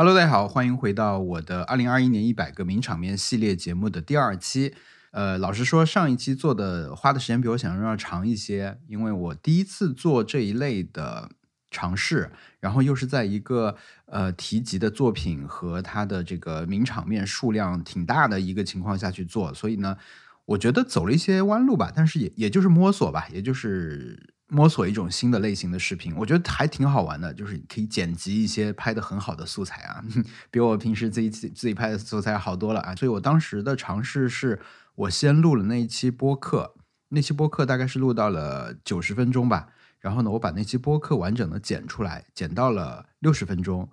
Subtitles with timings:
[0.00, 4.72] Hello，大家好，欢迎回到我的二零二一年一百个名场面系列节目的第二期。
[5.10, 11.28] 呃，老实说，上一期做的花的时间比我想象中要长一些，因为我第一次做这一类的
[11.72, 12.30] 尝试，
[12.60, 13.74] 然后又是在一个
[14.06, 19.96] 呃提及的作品和它的这个名场面数量挺大的一个情况下去做，所以呢，
[20.44, 30.04] 我觉得走了一些弯路吧，但是也也就是摸索吧，也就是摸索一种新的类型的视频，我觉得还挺好玩的，就是可以剪辑一些拍的很好的素材啊，
[30.50, 34.60] 比我平时自己自己拍的素材好多了啊，所以我当时的尝试是。
[34.98, 36.74] 我先录了那一期播客，
[37.10, 39.68] 那期播客大概是录到了九十分钟吧。
[40.00, 43.88] 然后呢，我把那期播客完整的剪出来，剪到了六十分钟。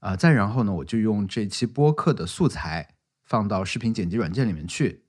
[0.00, 2.90] 啊，再然后呢，我就用这期播客的素材
[3.24, 5.04] 放到视频剪辑软件里面去，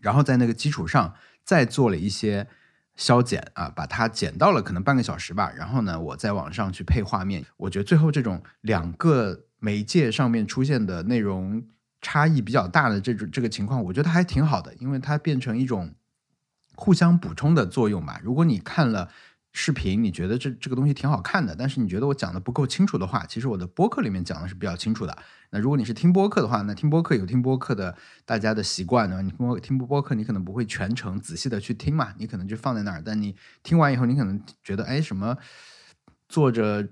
[0.00, 2.46] 然后在那个基础上再做了一些
[2.96, 5.52] 消减啊，把它剪到了可能半个小时吧。
[5.56, 7.44] 然后呢，我在网上去配画面。
[7.56, 11.66] 我觉得最后这种两个媒介上面出现的内容。
[12.02, 15.92] 差异比较大的这种这个情况，我觉得还挺好的，因为它变成一种
[16.76, 18.20] 互相补充的作用吧。
[18.22, 19.08] 如果你看了
[19.50, 25.18] 视频，你觉得这这个东西挺好看的，但是你觉得我讲的不够清楚的话，其实我的播客里面讲的是比较清楚的。
[25.50, 33.02] 那如果你是听播客的话，那听播客有听播客的大家的习惯呢，你听播听播客，你可能不会全程仔细的去听嘛，你可能就放在那儿。
[33.04, 35.36] 但你听完以后，你可能觉得，哎，什么
[36.28, 36.88] 坐着。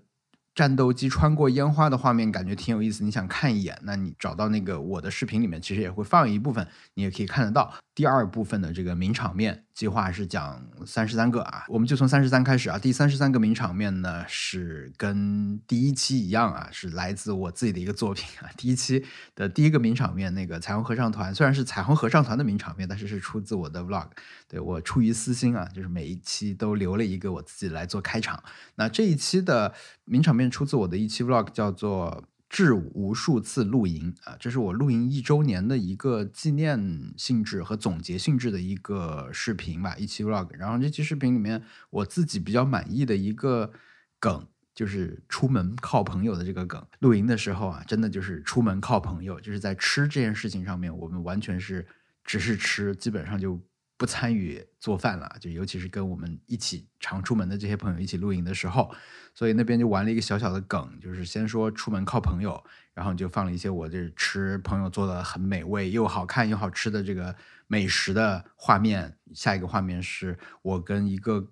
[0.55, 7.75] 战斗机穿过烟花的画面感觉挺有意思，你想看一眼，那你找到那个我的视频里面，其实也会放一部分，你也可以看得到。
[7.93, 12.79] 第二部分的这个名场面计划是讲三十三个啊，我们就从三十三开始啊。
[12.79, 18.49] 第三十三个名场面呢是跟第一期一样啊，是来自我自己的一个作品啊。
[18.57, 24.09] 第一期的第一个名场面，那个彩虹合唱团虽然是彩虹合唱团的名场面，但是是出自我的 vlog，
[24.49, 28.41] 对我出于私心啊，就是每一期都留了一个我自己来做开场。
[28.77, 32.25] 那这一期的名场面出自我的一期 vlog，叫做。
[32.49, 40.49] 致无数次露营啊，这是我露营一周年的一个纪念性质和总结性质的一个视频吧，一期 vlog。
[40.57, 43.73] 然后这期视频里面，我自己比较满意的一个
[44.21, 46.87] 梗，就是出门靠朋友的这个梗。
[47.01, 51.87] 露营的时候啊，真的就是出门靠朋友，就是在吃这件事情上面，我们完全是
[52.23, 53.61] 只是吃，基本上就。
[53.97, 58.93] 不参与做饭了，就尤其是跟我们一起常出门的这些朋友一起露营的时候，
[59.35, 62.63] 所以那边就玩了一个小小的梗，就是先说出门靠朋友，
[62.93, 67.37] 然后就放了一些我这吃朋友做的很美味又好看又好吃的这个
[67.69, 69.17] 美食的画面。
[69.33, 71.49] 下一个画面是我跟一个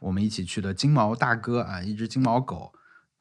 [0.00, 2.72] 我们一起去的金毛大哥啊，一只金毛狗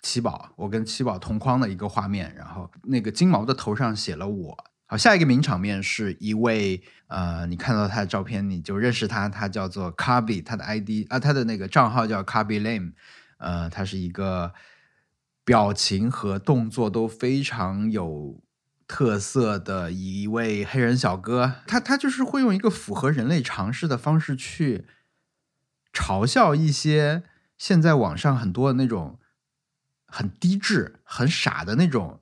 [0.01, 4.70] 七宝，我跟七宝同框的一个画面，然后那个金毛的头上写了我。
[4.91, 12.91] 好，下一个名场面是一位，呃，你看到他的照片，你就认识他，他叫做 c a r b y 他的 ID 啊，他的那个账号叫 c a r b y Lame，
[13.37, 14.53] 呃，他是一个
[15.45, 18.43] 表情和动作都非常有
[18.85, 24.83] 特色的一位黑人小哥，他他就是会用一个符合人类常识的方式去
[25.93, 27.23] 嘲笑一些
[27.57, 29.17] 现在网上很多的那种
[30.05, 32.20] 很低智、很傻的那种。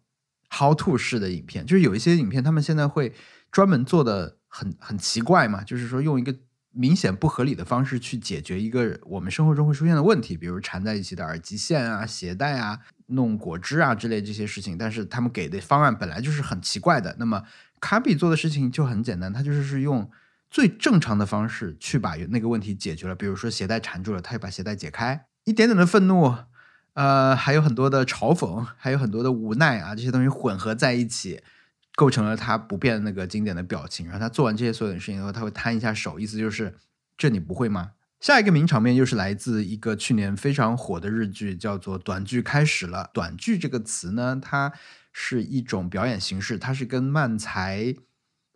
[0.52, 3.14] How to 式的影片，就是有一些影片，他们现在会
[3.52, 6.36] 专门做的很很奇怪嘛，就是说用一个
[6.72, 14.78] 明显不合理的方式去解决一个我们生活中会出现的问题，比如缠在一起的耳机线啊、鞋带啊、弄果汁啊之类这些事情。
[14.78, 17.16] 但是他们给的方案本来就是很奇怪的。
[17.20, 17.44] 那么
[17.80, 20.10] 卡比做的事情就很简单，他就是是用
[20.50, 23.16] 最正常的方式去把那个问题解决了。
[23.16, 26.36] 比如说鞋带缠住了，他就把鞋带解开，一点点的愤怒。
[27.00, 31.42] 呃，还有很多的嘲讽，还有很多的无奈啊，这些东西混合在一起，
[31.96, 34.08] 构成了他不变的那个经典的表情。
[34.08, 36.76] 然后他做完这些所有的事情以后，他会摊一下手，意思就是
[37.18, 37.92] 这你不会吗？
[38.20, 43.06] 下一个名场面又是来自一个去年非常火的日剧，叫做《短剧开始了》。
[43.14, 44.74] 短剧这个词呢，它
[45.14, 47.96] 是一种表演形式，它是跟漫才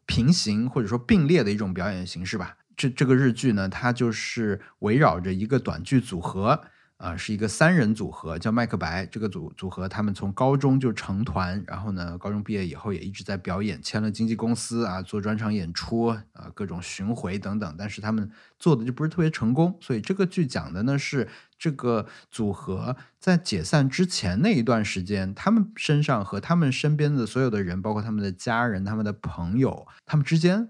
[0.05, 2.57] 平行或者说并列的一种表演形式吧。
[2.75, 6.65] 这这个日剧呢，它就是围绕着一个短剧组合。
[7.03, 9.05] 啊，是一个三人组合，叫麦克白。
[9.05, 17.75] 这个组组合，他们从高中就成团，然后呢，高中毕业以后也一直在表演，签了经纪公司啊，做专场演出啊，各种巡回等等。
[17.77, 21.27] 但是他们做的就不是特别成功，所以这个剧讲的呢是
[21.59, 30.69] 这个组合在解散之前那一段时间，他们身上和他们身边的所有的人，包括他们的家人、他们的朋友，他们之间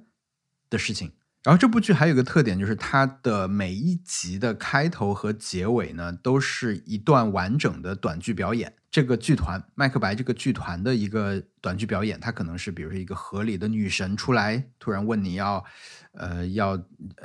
[0.71, 1.11] 的事情。
[1.43, 8.73] 然后这部剧还有一个特点，就是它的每一集的开头和结尾呢，都是一段完整的短剧表演。
[8.89, 15.63] 这个剧团麦克白这个剧团的一个短剧表演，它可能是比如说一个河里的女神出来，突然问你要。
[16.15, 16.79] 呃，要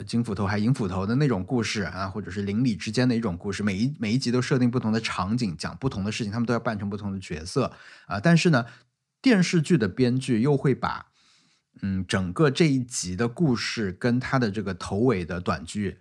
[0.07, 7.71] 金斧头还银斧头的那种故事啊，或者是邻里之间的一种故事，每一每一集都设定不同的场景，讲不同的事情，他们都要扮成不同的角色
[8.07, 8.19] 啊。
[8.19, 8.65] 但是呢，
[9.21, 11.08] 电视剧的编剧又会把
[11.83, 15.99] 嗯整个这一集的故事跟他的这个头尾的短剧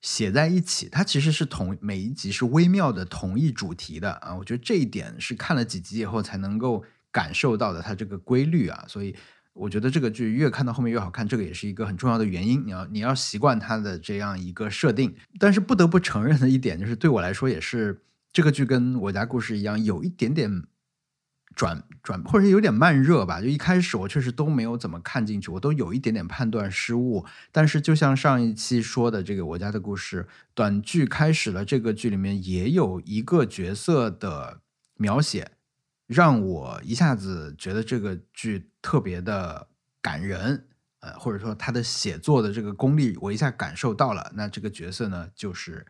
[0.00, 4.34] 写在一起，它其实是同每一集是微妙的同一主题的啊。
[4.36, 9.14] 我觉得这一点是看了几集以后才能够感受到的，它这个规律啊，所以。
[9.54, 12.64] 我觉得这个剧越看到后面越好看，这个也是一个很重要的原因。
[12.64, 18.00] 你要你要习惯它的这样一个设定，但是不得不承认的一点就是，对我来说也是
[18.32, 20.62] 这个剧跟我家故事一样，有一点点
[21.58, 23.40] 转转或者有点慢热吧。
[23.40, 27.26] 就一开始我确实都没有怎么看进去，我都有一点点判断失误。
[27.50, 34.60] 但是就像上一期说的这个我家的故事短剧开始了，这个剧里面也有一个角色的
[34.96, 35.50] 描写。
[36.06, 39.66] 让我一下子觉得这个剧特别的
[40.00, 40.64] 感人，
[41.00, 44.30] 呃，或者说他的写作的这个功力，我一下感受到了。
[44.34, 45.84] 那这个角色呢，就是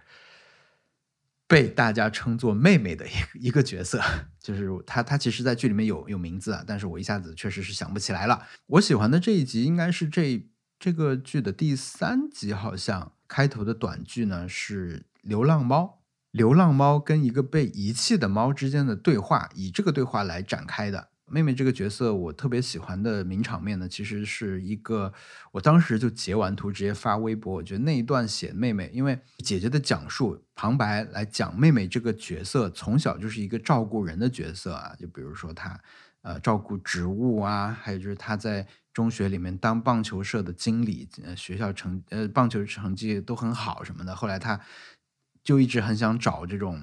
[1.49, 4.01] 被大家称作妹妹的一一个角色，
[4.39, 5.03] 就是她。
[5.03, 8.47] 她其实，在剧里面有有名字啊，但是我一下子确实是想不起来了。
[8.67, 10.47] 我喜欢的这一集应该是这
[10.79, 16.03] 这个剧的第三集，好像开头的短剧呢是流浪猫。
[16.31, 21.09] 流浪猫跟一个被遗弃的猫之间的对话，以这个对话来展开的。
[21.31, 25.13] 妹妹这个角色，我特别喜欢的名场面呢，其实是一个，
[25.53, 27.55] 我当时就截完图直接发微博。
[27.55, 34.95] 我觉得那一段写妹妹，因为姐姐的讲述旁白来讲妹妹这个角色，从小就是一个照顾人的角色啊。
[34.99, 35.81] 就比如说她，
[36.23, 44.15] 呃，照顾植物啊，还有就是她在中学里面当棒球社的经理，学校成呃棒球成绩都很好什么的。
[44.17, 44.61] 后来她。
[45.45, 46.79] 就一直很想找这种，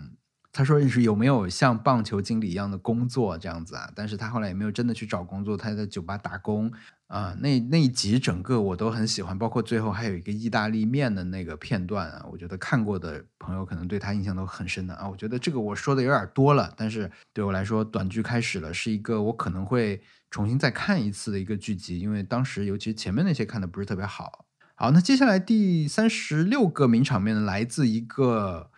[0.55, 3.91] 他说是有没有像棒球经理一样的工作这样子啊？
[3.93, 6.71] 但是他后来也没有真的去找工作，他在酒吧打工
[7.07, 7.35] 啊。
[7.41, 15.09] 那那一集整个我都很喜欢，包括最后还有一个意大利面的那个片段啊，我觉得看过的朋友可能对他印象都很深的啊。
[15.09, 24.45] 我觉得这个我说的有点多了，但是对我来说，短剧开始了，是一个我可能会重新再看一次的一个剧集，因为当时尤其前面那些看的不是特别好。
[24.75, 28.71] 好，那接下来第三十六个名场面呢，来自一个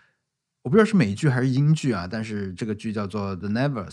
[0.68, 3.90] 我不知道是美剧还是英剧啊，但是这个剧叫做《The Nevers》。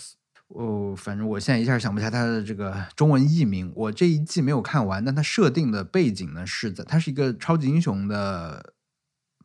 [0.49, 3.73] 哦，反正我现在一下想不起来它的这个中文译名。
[3.77, 8.75] 我这一季没有看完，但它设定的背景呢是在它是一个超级英雄的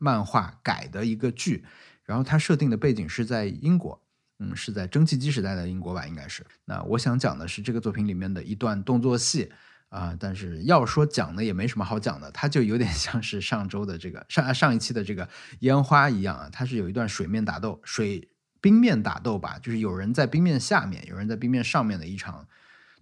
[0.00, 1.64] 漫画改的一个剧，
[2.02, 4.02] 然后它设定的背景是在英国，
[4.40, 6.44] 嗯，是在蒸汽机时代的英国吧，应该是。
[6.64, 9.52] 那我想讲的是这个作品里面的一段动作戏。
[9.90, 15.28] 啊，但是要说讲的也没什么好讲的，它就有点 像是上周的这个上上一期的这个
[15.60, 18.28] 烟花一样啊，它是有一段水面打斗、水
[18.60, 22.46] 冰面打斗吧，就是有人在冰面下面，有人在冰面上面的一场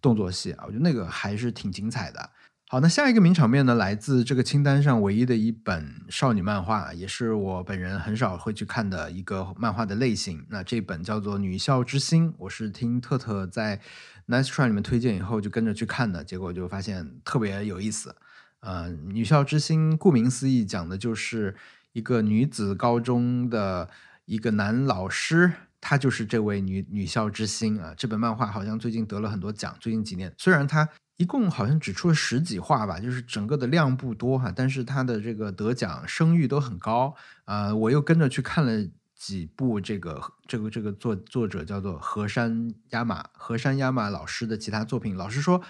[0.00, 2.30] 动作戏啊，我觉得那个还是挺精彩的。
[2.70, 10.46] 好，那下一个名场面呢，来自这个清单上唯一的一本少女漫画，也是我本人很少会去看的一个漫画的类型。
[10.48, 13.80] 那这本叫做《女校之星》，我是听特特在。
[14.28, 18.14] Nice try 里面推荐以后就跟着去看的，结果就发现特别有意思。
[18.60, 21.56] 呃，女校之星顾名思义讲的就是
[21.92, 23.88] 一个女子高中的
[24.26, 27.94] 一个男老师，他就是这位女女校之星啊。
[27.96, 30.86] 这本漫画好像最近得了很多奖，最近几年虽然它
[31.16, 37.14] 一共好像只出了十几话吧，就是整个的量不多哈，但是它的这个得奖声誉都很高
[37.46, 37.74] 啊。
[37.74, 38.88] 我又跟着去看了。
[39.18, 45.60] 几部这个这个这个作作者叫做河山亚马河山亚马老师的其他作品，老实说，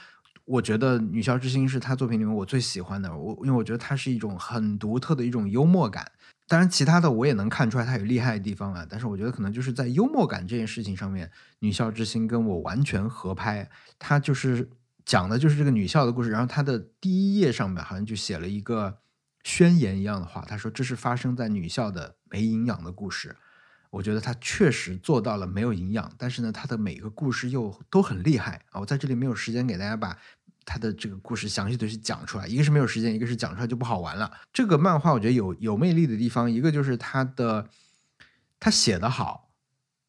[0.45, 3.17] 我觉得《女校之星》是他作品里面我最喜欢的。
[3.17, 6.13] 我因为我觉得它是一种很独特的一种幽默感。
[6.47, 8.87] 当然，其他的我也能看出来它有厉害的地方啊。
[8.89, 11.27] 但是我觉得可能就是在幽默感这件事情上面，
[11.61, 13.71] 《女校之星》跟我完全合拍。
[13.99, 14.71] 它就是
[15.07, 16.31] 讲的就是这个女校的故事。
[16.31, 18.99] 然后它的第一页上面好像就写了一个。
[19.45, 23.35] 宣言一样的话，他说这是发生在女校的没营养的故事。
[23.91, 28.81] 我觉得他确实做到了没有营养，但是呢，他的每个故事又都很厉害啊！
[28.81, 30.17] 我在这里没有时间给大家把
[30.65, 34.31] 他的这个故事详细的去讲出来，一个是没有时间，一个是讲出来就不好玩了。
[34.53, 37.69] 这个漫画我觉得有有魅力的地方，一个就是他的
[38.61, 39.51] 他写的好，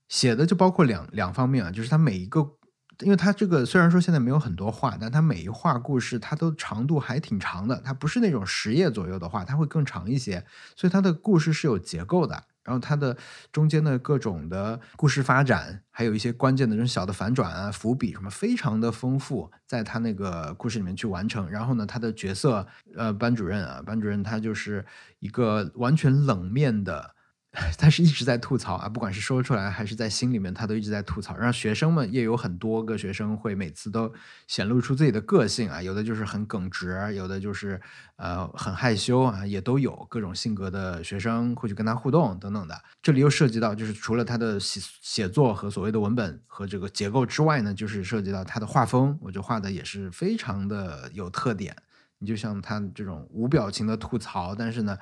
[0.08, 2.56] 写的就包括两两方面啊，就是他每一个。
[3.02, 10.46] 因为他这个虽然说现在没有很多话，但他每一话故事它都长度还挺长的，它不是那种十页左右的话，它会更长一些，
[10.76, 12.44] 所以它的故事是有结构的。
[12.64, 13.18] 然后它的
[13.52, 21.50] 中间的各种的故事发展，还有一些关键的这种小的反转啊、伏笔什么，非常的丰富，在他那个故事里面去完成。
[21.50, 24.86] 然后呢，他的角色呃，班主任啊，班主任他就是
[25.20, 27.16] 一个完全冷面的
[27.80, 31.36] 他是一直在吐槽啊，不管是说出来还是在心里面，他都一直在吐槽。
[31.36, 34.14] 让学生们也有很多个学生会每次都
[34.46, 37.82] 显露出自己的个性啊，有的就是很耿直，有的就是
[38.18, 42.80] 呃很害羞啊，也都有各种性格的学生会去跟他互动等等的。
[43.02, 51.76] 这里又涉及到就是除了他的写写作和所谓的文本和这个结构之外呢，就是涉及到他的画风，我觉得画的也是非常的有特点。
[52.20, 54.96] 你就像他这种无表情的吐槽，但是呢。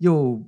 [0.00, 0.42] 又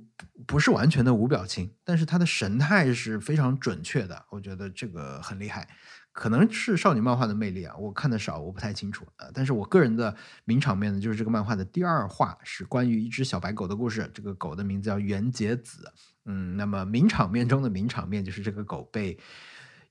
[0.47, 5.69] 不是完全的无表情，但是他的神态是非常准确的，我觉得这个很厉害，
[6.11, 7.75] 可能是少女漫画的魅力啊。
[7.77, 9.29] 我看的少，我不太清楚啊。
[9.31, 15.93] 但是我个人的名场面呢，就是这个漫画的第二话是关于一只小白狗的故事，这个狗的名字叫元节子。
[16.25, 19.19] 嗯，那么名场面中的名场面就是这个狗被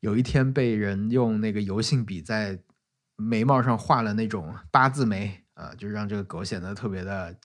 [0.01, 2.59] 有一天被人用那个油性笔在
[3.15, 7.37] 眉毛上画了那种八字眉啊，就让这个狗显得特别的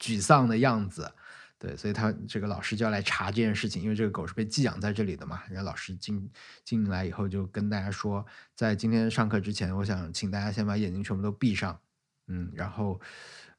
[0.00, 1.12] 沮丧的样子。
[1.60, 5.42] 对，所以他这个老师就要来查这件事情，因为这个狗是被寄养在这里的嘛。
[5.50, 6.30] 然后老师进
[6.64, 8.24] 进来以后，就跟大家说，
[8.54, 11.78] 在今天上课之前，我想请大家先把眼睛全部都闭上，
[12.28, 12.98] 嗯，然后，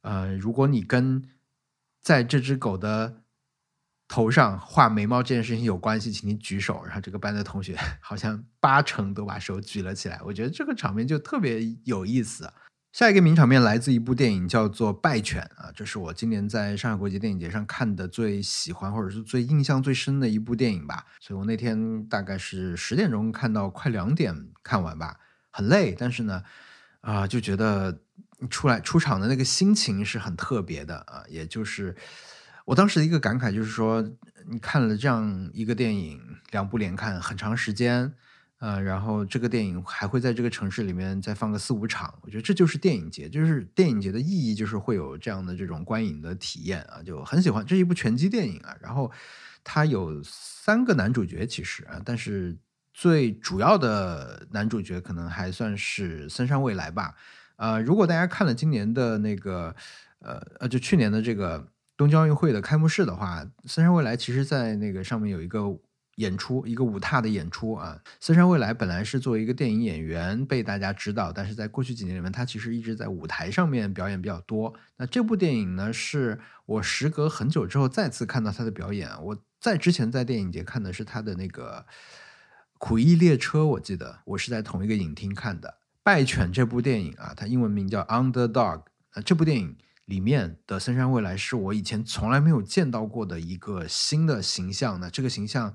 [0.01, 1.23] 呃，如果你跟
[2.01, 3.21] 在这只狗的
[4.07, 6.83] 头上画眉毛这件事情有关系，请你举手。
[6.83, 12.51] 然后这个班的同学 好像八成都把手举了起来，我觉得这个场面就特别有意思。
[12.91, 21.05] 下一个名场面来自一部电影，叫做《败犬》啊，这是我今年在上海国际电影节上看的最喜欢或者是最印象最深的一部电影吧。
[21.21, 25.17] 所以我那天大概是十点钟看到快两点看完吧，
[25.51, 26.43] 很累，但是呢，
[26.99, 28.01] 啊，就觉得
[28.49, 31.23] 出来出场的那个心情是很特别的啊。
[31.29, 31.95] 也就是
[32.65, 34.05] 我当时的一个感慨，就是说
[34.49, 36.19] 你看了这样一个电影，
[36.51, 38.13] 两部连看很长时间。
[38.61, 47.65] 呃，然后这个电影还会在这个城市里面再放个四五场，我觉得这就是电影节，就是电影节的意义，就是会有这样的这种观影的体验啊，就很喜欢。
[47.65, 49.11] 这是一部拳击电影啊，然后
[49.63, 52.55] 它有三个男主角其实啊，但是
[52.93, 57.15] 最主要的男主角可能还算是森山未来吧。
[57.55, 59.75] 呃，如果大家看了今年的那个
[60.19, 65.61] 呃呃，就去年的这个东京奥运会的开幕式的话，森山未来其实在那个上面有一个。
[66.15, 74.73] 演出一个舞踏的演出啊，森山未来本来是作为一个电影演员被大家知道，但是在过去几年里面，他其实一直在舞台上面表演比较多。
[74.97, 79.09] 那这部电影呢，是我时隔很久之后再次看到他的表演。
[79.23, 81.85] 我在之前在电影节看的是他的那个
[82.77, 85.69] 《苦役列车》，我记得我是在同一个影厅看的
[86.03, 88.79] 《败犬》这部电影啊，它英文名叫《Underdog》。
[89.15, 94.99] 那这部电影里面的森山未来是我以前从来没有见到过的一个新的形象。
[94.99, 95.73] 那这个形象。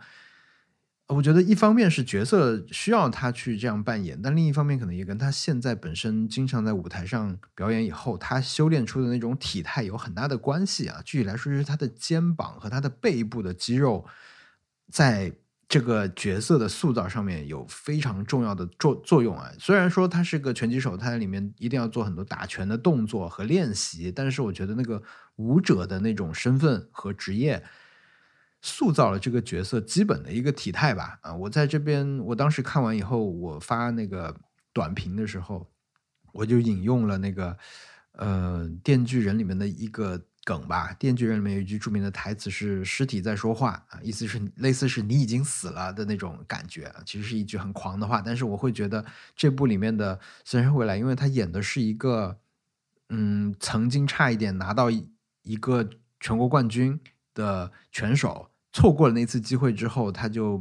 [1.08, 11.00] 我觉得一方面是角色需要他去这样扮演，但另一方面可能也跟他现在本身经常在舞台上表演以后，他修炼出的那种体态有很大的关系啊。
[11.04, 14.04] 具体来说，就是他的肩膀和他的背部的肌肉，
[14.90, 15.32] 在
[15.68, 19.48] 这个角色的塑造上面有非常重要的作作用啊。
[19.60, 25.00] 虽然说他是个拳击手，他在里面一定要做很多打拳的动作和练习，但是我觉得那个
[25.36, 27.62] 舞者的那种身份和职业。
[28.62, 34.34] 塑造了这个角色基本的一个体态吧，啊，我在这边，我当时看完以后，我发那个
[34.72, 35.70] 短评的时候，
[36.32, 37.56] 我就引用了那个
[38.12, 49.04] 呃《电锯人》里面的一个梗吧，《电锯人》里面有一句著名的台词是“尸体在说话”，啊，意思是类似是你已经死了的那种感觉，其实是一句很狂的话，但是我会觉得
[49.36, 52.38] 这部里面的森山未来，因为他演的是一个
[53.10, 56.98] 嗯曾经差一点拿到一个全国冠军
[57.36, 58.50] 的拳手。
[58.72, 60.60] 错过了那次机会之后，他就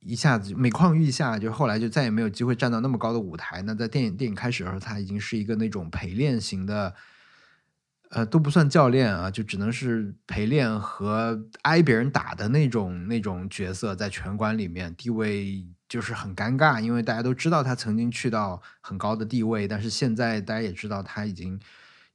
[0.00, 3.60] 一下子每况愈下，就后来就再也没有机会站到那么高的舞台。
[3.62, 6.94] 那在电影电影开始的时候，他已经是一个那种陪练型的，
[8.08, 21.60] 呃，都不算教练啊，就只能是陪练和挨别人打的那种那种角色，在拳馆里面地位就是很尴尬，因为大家都知道他曾经去到很高的地位，但是现在大家也知道他已经。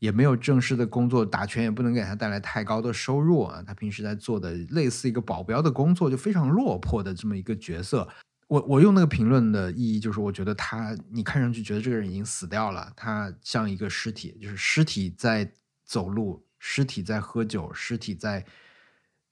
[0.04, 3.64] 也没有正式的工作，打拳也不能给他带来太高的收入啊。
[3.66, 8.06] 他平时在做的类似一个保镖的工作，就非常落魄的这么一个角色。
[8.50, 15.50] 我我用那个评论的意义就是，我觉得他，你看上去觉得这个人已经死掉了，他像一个尸体，就是尸体在
[15.86, 18.46] 走路，尸体在喝酒，尸体在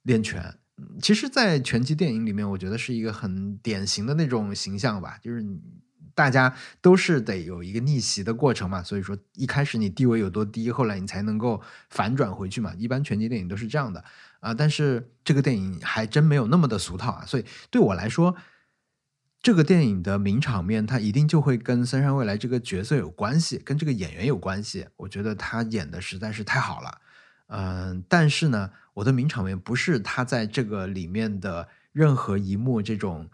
[0.03, 0.57] 练拳。
[1.01, 5.45] 其实，在拳击电影里面，我觉得是一个很典型的那种形象吧，就是。
[6.13, 12.73] 大家都是得有一个逆袭的过程嘛，所以说一开始你地位有多低，后来你才能够反转回去嘛。
[12.77, 14.03] 一般拳击电影都是这样的
[14.41, 17.25] 啊，但是这个电影还真没有那么的俗套啊。
[17.25, 18.35] 所以对我来说，
[19.41, 24.87] 这个电影的名场面，它一定就会跟森山未来这个角色有关系，跟这个演员有关系。
[24.97, 27.01] 我觉得他演的实在是太好了，
[27.47, 33.29] 嗯，但是呢，我的名场面不是他在这个里面的任何一幕这种。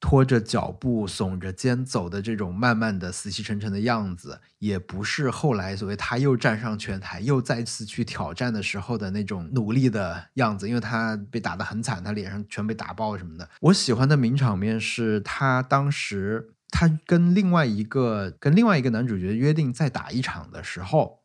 [0.00, 13.50] 拖着脚步、耸着肩走的这种慢慢的、死气沉沉的样子，也不是后来所谓他又站上拳台、又再次去挑战的时候的那种努力的样子，因为他被打得很惨，他脸上全被打爆什么的。
[13.60, 21.24] 我喜欢的名场面是他当时他跟另外一个跟另外一个男主角约定再打一场的时候，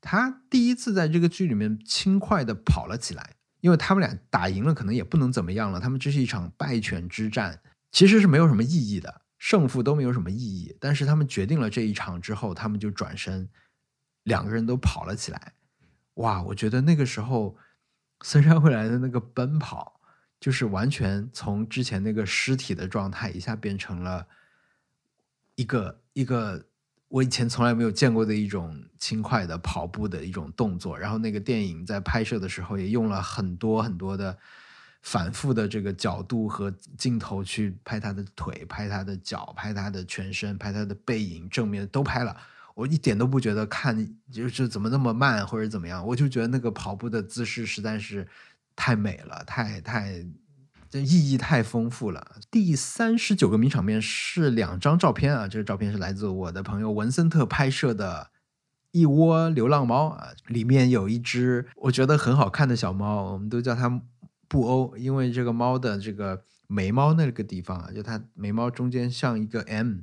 [0.00, 7.60] 他第一次在这个剧里面轻快的跑了起来，因为他们俩打赢了，可能也不能怎么样了，他们这是一场败犬之战。
[7.94, 10.76] 其实是没有什么意义的，胜负都没有什么意义。
[10.80, 13.48] 但是他们决定了这一场之后，他们就转身，
[14.24, 15.52] 两个人都跑了起来。
[16.14, 17.56] 哇，我觉得那个时候
[18.22, 20.00] 森山未来的那个奔跑，
[20.40, 24.26] 就是完全从之前那个尸体的状态，一下变成了
[25.54, 26.66] 一个一个
[27.06, 30.98] 我以前从来没有见过的一种轻快的跑步的一种动作。
[30.98, 34.36] 然后那个电影在拍摄的时候也用了很多很多的。
[35.04, 42.34] 反复的这个角度和镜头去拍他的腿，拍他的脚，拍他的全身，拍他的背影，正面都拍了。
[42.74, 43.94] 我一点都不觉得看
[44.32, 48.26] 就是怎么那么慢或者怎么样，我就觉得那个跑步的姿势实在是
[48.74, 50.24] 太美了，太太
[50.88, 52.36] 这意义太丰富了。
[52.50, 58.30] 第三十九个名场面是两张照片啊，这个照片是来自我的朋友文森特拍摄的
[58.92, 64.00] 一窝流浪猫啊，里面有一只我觉得很好看的小猫，我们都叫它。
[64.54, 70.02] 布欧，因为这个猫的这个眉毛那个地方啊，就它眉毛中间像一个 M，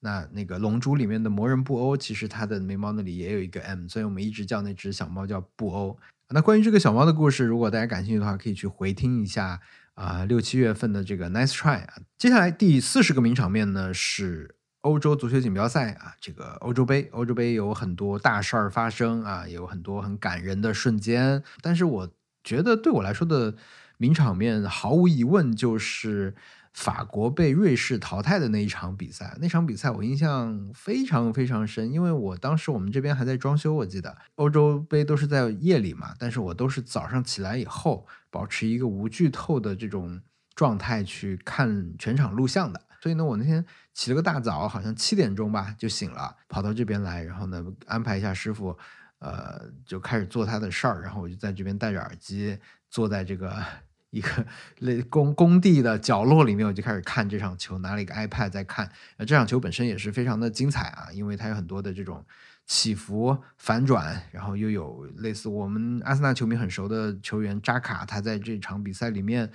[0.00, 5.98] 那那个龙珠里面的魔人布欧，其实它的眉毛那里也有一个 M，所以我们一直叫那只小猫叫布欧。
[6.30, 9.60] 那关于这个小猫的故事，如果大家感兴趣的话，可以去回听一下
[9.92, 11.92] 啊六七月份的这个 Nice Try 啊。
[12.16, 22.10] 接下来第四十个名场面呢是欧洲足球锦标赛啊，这个欧洲杯，欧洲杯有很多大事儿发生啊，有很多很感人的瞬间，但是我
[22.42, 23.54] 觉得对我来说的。
[24.00, 26.34] 名场面毫无疑问就是
[26.72, 29.36] 法国被瑞士淘汰的那一场比赛。
[29.42, 40.18] 那场比赛我印象非常非常深，因为我当时我们这边还在装修，我记得欧洲杯都是在夜里嘛，但是我都是早上起来以后保持一个无剧透的这种
[40.54, 42.80] 状态去看全场录像的。
[43.02, 48.74] 所以呢，我那天起了个大早，好像七点钟吧就醒了，跑到这边来，然后呢安排一下师傅，
[49.18, 52.58] 呃，就开始做他的事儿，然后我就在这边戴着耳机
[52.88, 53.62] 坐在这个。
[54.10, 54.46] 一个
[54.80, 58.90] 类工工地的角落里面，我就开始看这场球，拿了一个 iPad 在看。
[59.16, 62.24] 呃，这场球本身也是非常的精彩啊，因为它有很多的这种
[62.66, 69.50] 起伏反转，然后又有类似我们阿森纳球迷很熟的球员扎卡，他在这场比赛里面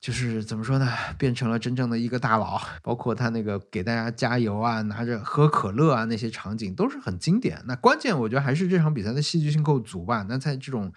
[0.00, 2.60] 就是怎么说呢，变成了真正的一个大佬。
[2.82, 7.62] 包括他那个给大家加油啊，拿着喝可乐啊，那些场景都是很经典。
[7.66, 10.26] 那关键我觉得还是这场比赛的戏剧性够足吧。
[10.28, 10.92] 那在这种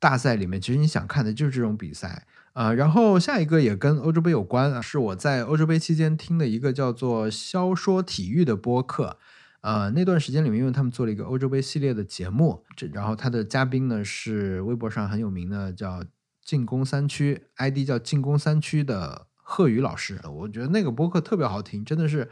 [0.00, 2.72] 大赛里面，其实你想看的就是这种比赛啊。
[2.72, 9.18] 然后下一个也跟欧洲杯有关啊，是我在欧洲杯期间听的一个叫做“肖说体育”的播客。
[9.60, 16.02] 呃，那段时间里面，因为他们做了一个欧洲杯系列的节目，这然后他的嘉宾呢是微博上很有名的叫
[16.42, 20.18] “进攻三区 ”，ID 叫“进攻三区”的贺宇老师。
[20.24, 22.30] 我觉得那个播客特别好听，真的是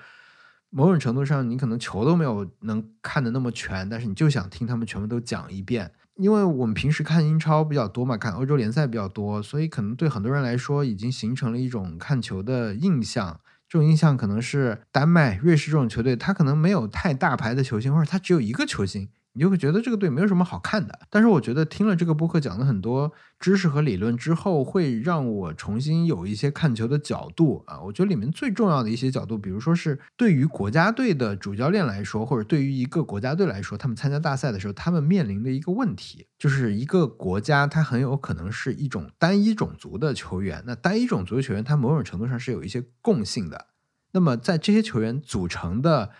[0.71, 5.93] 某种程度上，你可能球都没有能看的那么全，但是你就想听他们全部都讲一遍。
[6.19, 13.41] 因为我们平时看英超比较多嘛，看欧洲联赛比较多，所以可能对很多人来说已经形成了一种看球的印象。
[13.69, 19.09] 这种印象可能是丹麦、瑞士这种球队，他可能没有太大牌的球星，或者他只有一个球星。
[19.38, 27.81] 你就会觉得这个队没有什么好看的，但是我觉得听了这个播客讲的很多知识和理论之后，会让我重新有一些看球的角度啊。
[27.81, 40.64] 我觉得里面最重要的一些角度，比如说是对于国家队的主教练来说，或者对于一个国家队来说，他们参加大赛的时候，他们面临的一个问题，就是一个国家它很有可能是一种单一种族的球员。
[40.66, 43.66] 那单一种族的球员，他某种程度上是有一些共性的。
[44.11, 46.11] 那么在这些球员组成的。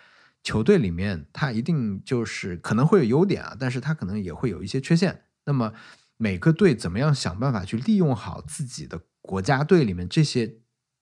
[0.49, 5.25] 球队里面，他一定就是可能会有优点啊，但是他可能也会有一些缺陷。
[5.45, 5.75] 那么
[6.17, 10.55] 每个队怎么样想办法去利用好自己的国家队里面这些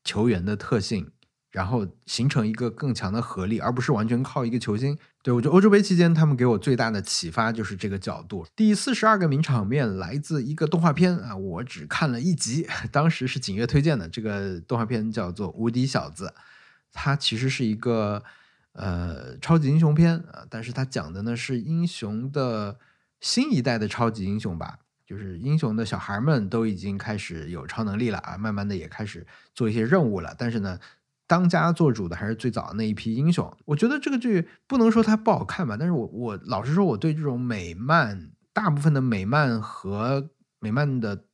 [0.03, 1.13] 球员的特性，
[1.53, 4.99] 然后形成一个更强的合力，而不是完全靠一个球星。
[5.23, 8.45] 对我觉得欧洲杯期间，他们给我最大的启发就是这个角度。
[8.57, 14.09] 第四十二个名场面来自一个动画片啊，我只看了一集， 当时是景月推荐的。
[14.09, 16.27] 这个动画片叫做《无敌小子》，
[16.93, 18.25] 它其实是一个。
[18.77, 22.79] 呃，超级英雄片啊，但是它讲的呢是英雄的
[23.21, 30.35] 新一代的超级英雄吧，就是英雄的小孩们都已经开始有超能力了啊，慢慢的也开始做一些任务了。
[30.39, 30.79] 但是呢，
[31.27, 33.57] 当家做主的还是最早的那一批英雄。
[33.65, 40.31] 我觉得这个剧不能说它不好看吧，但是我我老实说，我对这种美漫，大部分的美漫和。
[40.59, 41.25] 美漫的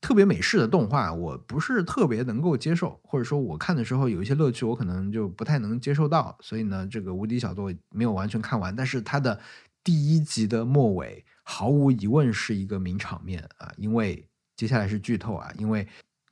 [0.00, 6.36] 特别美式的动画，我不是特别能够接受，或者说我看的时候有一些乐趣，我可能就不太能接受到。
[6.40, 9.38] 所以呢，这个无敌小作没有完全看完，但是它的
[9.82, 14.24] 第一集的末尾毫无疑问是一个名场面啊，因为
[14.56, 15.86] 接下来是剧透啊，因为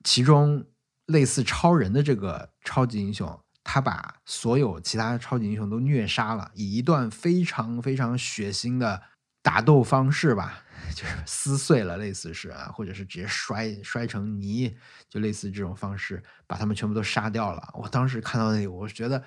[0.05, 0.65] 其中
[1.07, 3.39] 类似超人的这个超级英雄。
[3.69, 9.03] 他把所有其他超级英雄都虐杀了，以一段非常非常血腥的
[9.43, 10.63] 打斗方式吧，
[10.95, 14.77] 就是撕碎了，类似是啊，或者是直接摔摔成泥，
[15.09, 17.71] 就类似这种方式把他们全部都杀掉了。
[17.75, 19.23] 我当时看到那里，我觉得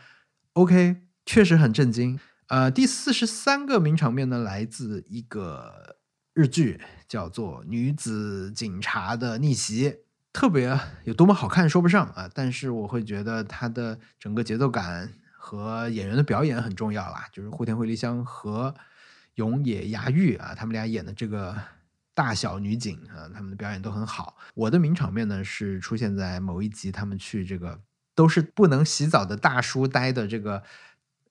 [0.53, 2.19] OK，确实很震惊。
[2.47, 5.97] 呃，第四十三个名场面呢，来自一个
[6.33, 9.89] 日剧，叫做《女子警察的逆袭》。
[10.31, 17.27] 特别有多么好看说不上啊，但是我会觉得它的整个节奏感和演员的表演很重要啦。
[17.31, 18.73] 就是户田惠梨香和
[19.39, 21.55] 永野芽郁啊，他们俩演的这个
[22.13, 24.35] 大小女警啊，他们的表演都很好。
[24.53, 27.79] 我的名场面呢是出现在某一集，他们去这个
[28.13, 30.61] 都是不能洗澡的大叔待的这个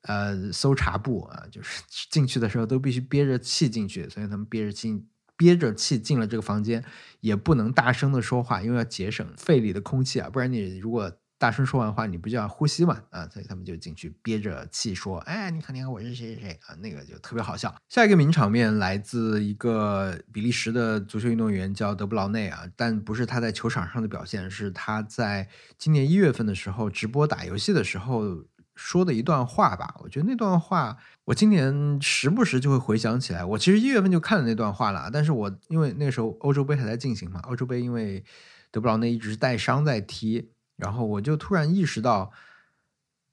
[0.02, 5.04] 呃搜查部啊，就是进去的时候都必须憋着气进去，所以他们憋着气。
[5.38, 6.84] 憋着气进了这个房间，
[7.20, 13.00] 也不能大声的说话，因为要节省肺里的空气啊，不然你如果大声说完话，你不就要呼吸嘛？
[13.10, 17.74] 啊，所以他们就进去憋着气说：“哎，你看，你看，我是谁谁谁啊？”那个就特别好笑。
[17.88, 25.48] 下一个名场面来自一个比利时的足球运动员叫德布劳内啊，但不是他在球场上的表现，是他在
[25.78, 28.44] 今年一月份的时候直播打游戏的时候。
[28.80, 33.44] 说的一段话吧，我觉得那段话我今年时不时就会回想起来。
[33.44, 38.22] 我其实一月份就看了那段话了，但是我因为那时候欧洲杯还在进行嘛，欧洲杯因为
[38.70, 42.32] 德布劳内一直是带伤在踢，然后我就突然意识到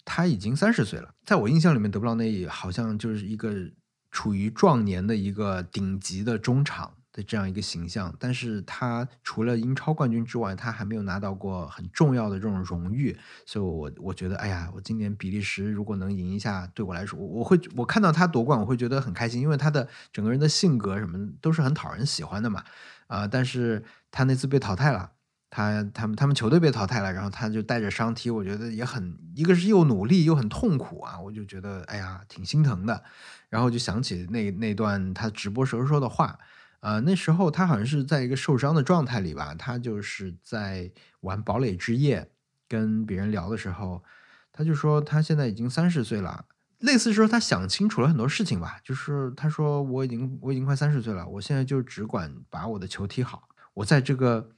[0.03, 1.15] 他已经三十岁了。
[1.23, 3.71] 在我印象里面，德布劳内好像就是一个
[4.11, 6.95] 处于壮年的一个顶级的中场。
[7.15, 22.65] 的这样一个形象，但是他除了英超冠军之外，他还没有拿到过很重要的这种荣誉，所以，我我觉得，哎呀，我今年比利时如果能赢一下，对我来说，我我会我看到他夺冠，我会觉得很开心，因为他的整个人的性格什么都是很讨人喜欢的嘛，
[23.07, 25.13] 啊，但是他那次被淘汰了，
[25.49, 33.03] 他他们他们球队被淘汰了，然后他就带着伤踢，我觉得也很，一个是又努力又很痛苦啊，我就觉得，哎呀，挺心疼的，
[33.49, 36.37] 然后就想起那那段他直播时候说的话。
[36.81, 42.29] 呃，那时候他好像是在一个受伤的状态里吧，他就是在玩堡垒之夜，
[42.67, 44.03] 跟别人聊的时候，
[44.51, 46.45] 他就说他现在已经三十岁了，
[46.79, 54.51] 类似说他想清楚了很多事情吧，就是他说我已经我已经快三十岁了，我现在就只管把我的球踢好，我在这个。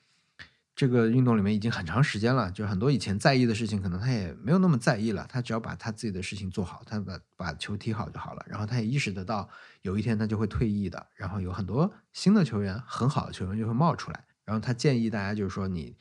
[0.77, 5.25] 这个运动里面已经很长时间了，就很多以前在意的事情，可能他也没有那么在意了。
[5.27, 8.45] 他只要把他自己的事情做好，他把把球踢好就好了。
[8.47, 9.49] 然后他也意识得到，
[9.81, 11.07] 有一天他就会退役的。
[11.15, 14.23] 然后有很多新的球员，很好的球员就会冒出来。
[14.45, 15.97] 然后他建议大家，就是说你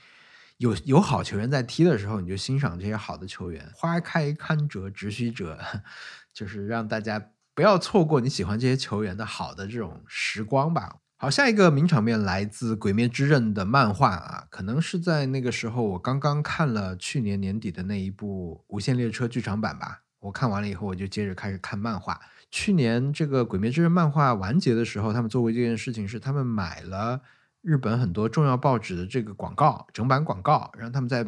[0.59, 3.73] 有有好球员在踢的时候，你就欣赏这些好的球员。
[3.75, 5.59] 花开堪折直须折，
[6.35, 10.97] 就是让大家不要错过你喜欢这些球员的好的这种时光吧。
[11.19, 20.03] 好，下一个名场面来自《鬼灭之刃》的漫画啊，可能是在那个时候，我刚刚看了去年年底的那一部《无限列车》剧场版吧。
[20.19, 22.21] 我看完了以后，我就接着开始看漫画。
[22.51, 27.23] 去年这个《鬼灭之刃》漫画完结的时候，他们做过一件事情，是他们买了
[27.63, 31.27] 日本很多重要报纸的这个广告整版广告，让他们在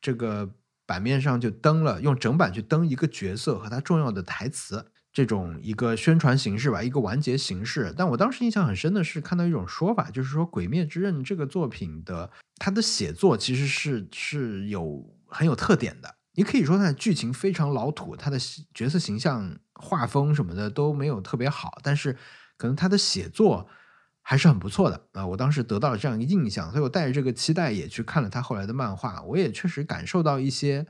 [0.00, 0.48] 这个
[0.86, 4.92] 版面上就登了，用整版去登一个角色和他重要的台词。
[5.14, 7.94] 这种一个宣传形式吧，一个完结形式。
[7.96, 16.16] 但我当时印象很深的是看到一种说法，就是说《鬼灭之刃》这个作品的它的写作其实是是有很有特点的。
[16.32, 18.36] 你可以说它的剧情非常老土，它的
[18.74, 22.16] 角色形象、画风什么的都没有特别好，但是
[22.56, 23.68] 可能它的写作
[24.20, 25.24] 还是很不错的啊。
[25.24, 30.84] 我当时得到了这样一个印象，所以我带着这个期待也去看了他后来的漫画，我也确实感受到一些。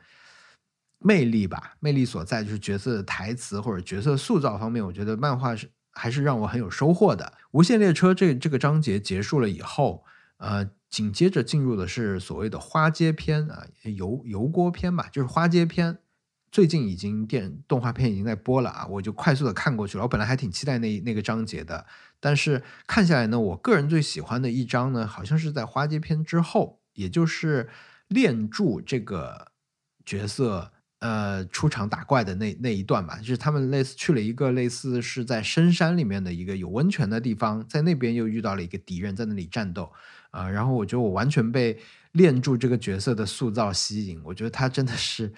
[0.99, 7.33] 魅力吧，魅力所在就是角色的台词或者角色塑造方面，我觉得漫画是还是让我很有收获的。
[7.53, 10.05] 无限列车这这个章节结束了以后，
[10.39, 15.99] 呃，紧接着进入的是所谓的花街篇啊，油油锅篇吧，就是花街篇。
[16.51, 20.05] 最近已经电动画片已经在播了啊，我就快速的看过去了。
[20.05, 21.85] 我本来还挺期待那那个章节的，
[22.21, 27.69] 但是看下来呢，我个人最喜欢的一章呢，好像是在花街篇之后，也就是
[28.07, 29.49] 炼柱这个
[30.07, 30.71] 角色。
[31.05, 39.93] 呃，出场打怪的那那一段吧，就是他们类似去了一个类似是在深山里面的一个有温泉的地方，在那边又遇到了一个敌人，在那里战斗
[40.31, 40.49] 啊。
[40.49, 41.79] 然后我觉得我完全被
[42.12, 45.31] 练柱这个角色的塑造吸引，我觉得他真的是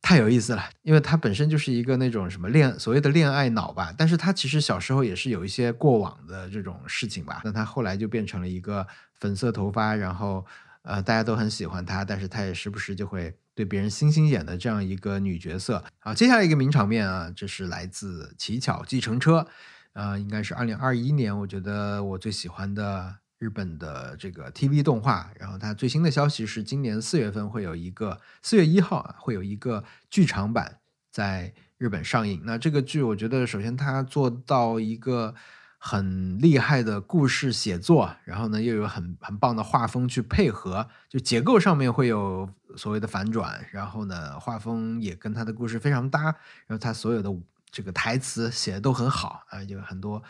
[0.00, 7.42] 太有意思了，因为他本身就是一个那种什么恋所谓的恋爱脑吧，但是他其实小时候也是有一些过往的这种事情吧。
[7.44, 10.46] 那他后来就变成了一个粉色头发，然后
[10.84, 15.82] 呃大家都很喜欢他，但是他也时不时就会对别人星星眼的这样一个女角色。
[15.98, 19.40] 好，接下来一个名场面啊，这是来自《乞巧计程车》，
[19.94, 23.16] 呃，应该是二零二一年，我觉得我最喜欢的。
[23.38, 30.78] 日本的这个 TV 动画，然后它最新的消息是，今年四月份会有一个四月一号啊，会有一个剧场版
[31.12, 32.40] 在日本上映。
[32.46, 35.34] 那这个剧，我觉得首先它做到一个
[35.78, 46.22] 很厉害的故事写作，然后呢又有很很棒的画风去配合，就结构上面会有所谓的反转，然后呢画风也跟他的故事非常搭，
[46.66, 47.30] 然后他所有的
[47.70, 50.22] 这个台词写的都很好啊，有很多。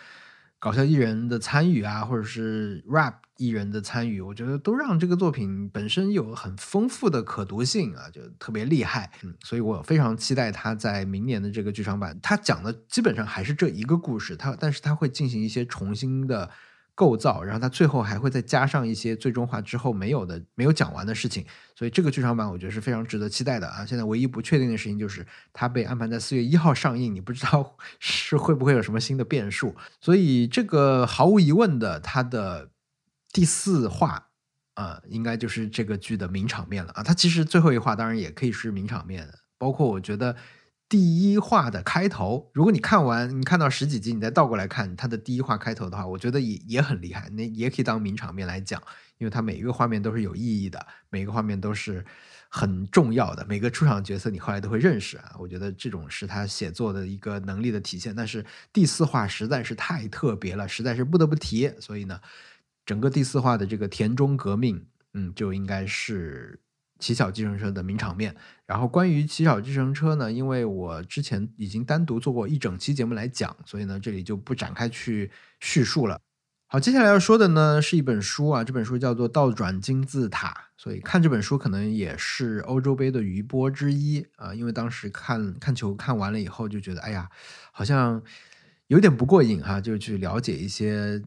[0.58, 9.10] 搞笑艺人的参与啊，或者是 rap 艺人的参与，我觉得都让这个作品本身有很丰富的可读性啊，就特别厉害。
[9.22, 16.50] 嗯，所以我非常期待他在明年的这个剧场版，他讲的基本上还是这一个故事，他但是他会进行一些重新的。
[16.96, 23.84] 构造，然后它最后还会再加上一些最终化之后没有的、没有讲完的事情，所以这个剧场版我觉得是非常值得期待的啊！
[23.84, 29.76] 现在唯一不确定的事情就是它被安排在四月一号上映，你不知道 是会不会有什么新的变数。
[30.00, 32.70] 所以这个毫无疑问的，它的
[33.30, 34.28] 第四话
[34.72, 37.02] 啊，应该就是这个剧的名场面了啊！
[37.02, 39.28] 它其实最后一话当然也可以是名场面，
[39.58, 40.34] 包括我觉得。
[40.88, 48.80] 第一话的开头，如果你看完，你看到十几集，你再倒过来看它的第一话开头的话，我觉得也也很厉害，那也可以当名场面来讲，
[49.18, 52.04] 因为它每一个画面都是有意义的，每一个画面都是
[52.48, 55.34] 很重要的，每个出场角色你后来都会认识啊。
[55.40, 58.14] 我觉得这种是他写作的一个能力的体现。
[58.14, 62.20] 但是第四话实在是太特别了，实在是不得不提，所以呢，
[62.84, 66.60] 整个第四话的这个田中革命，嗯，就应该是。
[66.98, 75.30] 乞巧计程车的名场面，然后关于乞巧计程车呢，因为我之前已经单独做过一整期节目来讲，所以呢这里就不展开去
[75.60, 76.20] 叙述了。
[76.68, 87.28] 好，接下来要说的呢是一本书啊，这本书叫做《倒转金字塔》，所以看这本书可能也是欧洲杯的余波之一啊，因为当时看看球看完了以后就觉得，哎呀，
[87.72, 88.22] 好像
[88.88, 91.22] 有点不过瘾哈，就去了解一些。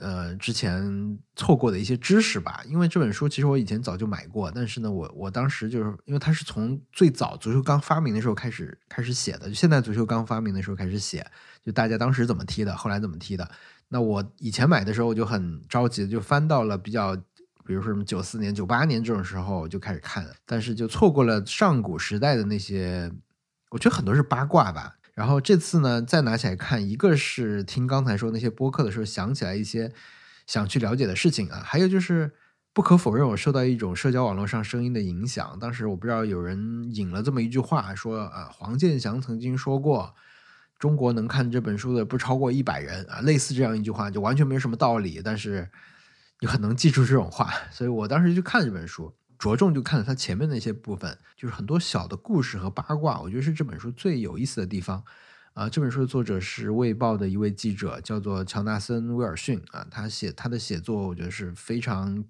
[0.00, 11.24] 呃，之前错过的一些知识吧，因为这本书其实我以前早就买过，但是呢，我我当时就是因为它是从最早足球刚发明的时候开始开始写的，就现在足球刚发明的时候开始写，
[11.62, 13.46] 就大家当时怎么踢的，后来怎么踢的。
[13.88, 17.14] 那我以前买的时候我就很着急，就翻到了比较，
[17.66, 23.12] 比如说什么九四年、九八年这种时候就开始看，但是就错过了上古时代的那些，
[23.70, 24.96] 我觉得很多是八卦吧。
[25.20, 29.92] 然后这次呢，再拿起来看，一个是听刚才说那些播客的时候想起来一些
[30.46, 32.32] 想去了解的事情啊，还有就是
[32.72, 35.58] 不可否认，我受到一种社交网络上声音的影响。
[35.60, 40.14] 当时我不知道有人引了这么一句话，说啊，黄健翔曾经说过，
[40.78, 45.68] 中国能看这本书的不超过一百人啊，类似这样一句话，就完全没什么道理，但是
[46.40, 49.14] 你很能记住这种话，所以我当时就看这本书。
[49.40, 55.02] 着重就看了他前面那些部分，就是很多小的故事和八卦，我觉得是这本书最有意思的地方。
[55.54, 59.60] 啊，这本书的作者是《卫报》的一位记者，叫做乔纳森·威尔逊。
[59.72, 62.22] 啊，他写他的写作，我觉得是非常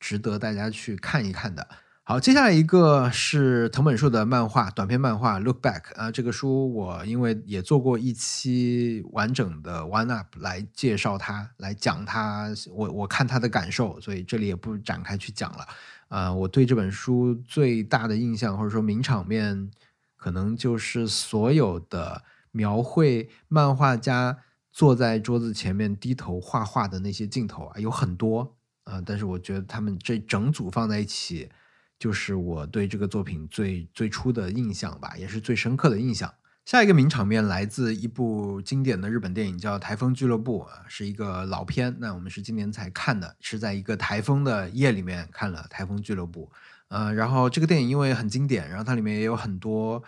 [0.00, 1.66] 值得大家去看一看的。
[2.08, 15.66] 好，接下来一个是藤本树的漫画短篇漫画《Look Back》啊，这个书我因为也做过一期完整的 One Up 来介绍它，来讲它，我我看它的感受，所以这里也不展开去讲了。
[16.06, 19.68] 啊，我对这本书最大的印象，或者说名场面，
[20.14, 24.38] 可能就是所有的描绘漫画家
[24.70, 29.02] 坐在桌子前面低头画画的那些镜头啊，有很多啊。
[29.04, 31.50] 但是我觉得他们这整组放在一起，
[31.98, 36.32] 就是我对这个作品最最初的印象吧，也是最深刻的印象。
[36.64, 41.96] 下一个名场面来自一部经典的日本电影，叫《台风俱乐部》啊，是一个老片。
[42.00, 46.50] 那我们是今年才看的，是在一个台风的夜里面看了《台风俱乐部》。
[46.88, 50.02] 呃，然后这个电影因为很经典，然后它里面也有很多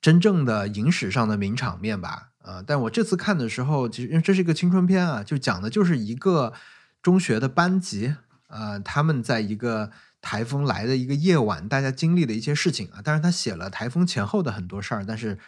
[0.00, 2.30] 真正的影史上的名场面吧。
[2.42, 6.52] 呃，但我这次看的时候，其实因为这是一个青春片啊，就讲的就是一个
[7.02, 8.14] 中学的班级，
[8.46, 13.02] 呃，他们在一个台风来的一个夜晚，大家经历的一些事情啊。
[13.02, 15.38] 当然，他写了台风前后的很多事儿，但是。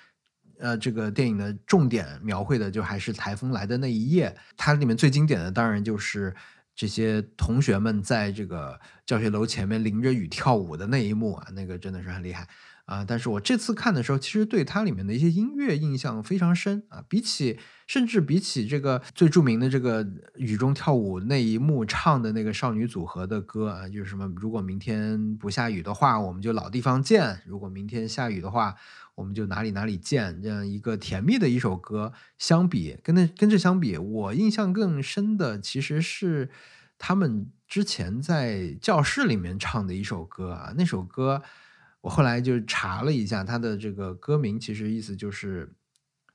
[0.62, 4.36] 呃，这个电影的重点描绘的就还是台风来的那一夜。
[4.58, 6.36] 它里面最经典的当然就是
[6.76, 12.46] 这些同学们在这个教学楼前面淋着雨跳舞的那一幕啊，那个真的是很厉害
[12.90, 28.74] 啊，但是我这次看的时候，其实对它里面的一些音乐印象非常深啊，比起甚至比起这个最著名的这个雨中跳舞那一幕唱的那个少女组合的歌啊，就是什么如果明天不下雨的话，我们就老地方见；如果明天下雨的话，
[29.14, 30.42] 我们就哪里哪里见。
[30.42, 36.50] 这样一个甜蜜的一首歌，相比跟那跟这相比，我印象更深的其实是
[36.98, 41.44] 他们之前在教室里面唱的一首歌啊，那首歌。
[42.00, 45.74] 我后来就查了一下，它的这个歌名其实意思就是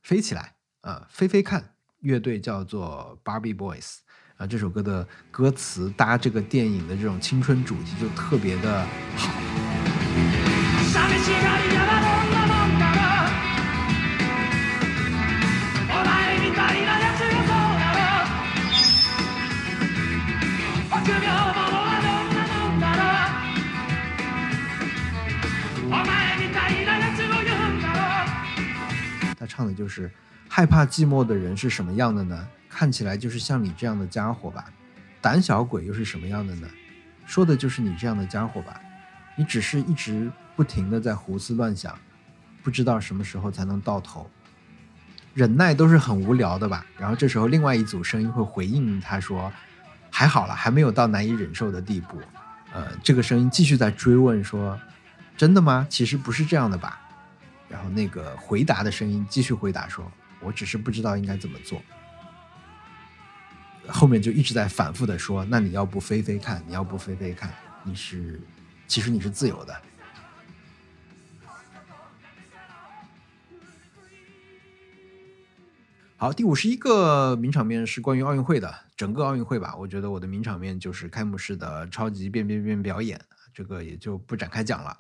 [0.04, 1.72] 飞起来呃，飞飞看。
[2.02, 3.98] 乐队叫做 Barbie Boys
[4.38, 9.34] 啊，这首歌的歌词搭这个电影的这种青春主题就特别的好。
[29.46, 30.12] 唱的就是
[30.50, 32.48] 害怕寂寞的人是什么样的呢？
[32.70, 34.66] 看起来就是像你这样的家伙吧。
[35.22, 36.68] 胆小鬼又是什么样的呢？
[37.26, 38.80] 说的就是你这样的家伙吧。
[39.36, 41.98] 你只是一直不停的在胡思乱想，
[42.64, 44.30] 不知道什么时候才能到头。
[45.34, 46.86] 忍耐都是很无聊的吧。
[46.98, 49.52] 然后这时候另外一组声音会回应他说
[50.10, 52.22] ：“还好了，还没有到难以忍受的地步。”
[52.72, 54.80] 呃，这个声音继续在追问说
[55.36, 55.86] ：“真的吗？
[55.90, 57.02] 其实不是这样的吧。”
[57.68, 61.82] 然后那个回答的声音继续回答说：“我只是不知道应该怎么做。”
[63.88, 66.64] 后面就一直在反复的说：“那你要不飞飞看？
[66.68, 67.54] 你要不飞飞看？
[67.84, 68.42] 你是，
[68.88, 69.76] 其实你是自由的。”
[76.18, 79.76] 好，第五十一个名场面是关于奥运会的，整个奥运会吧。
[79.76, 83.20] 我觉得我的名场面就是开幕式的超级变变变表演，
[83.54, 84.98] 这个也就不展开讲了。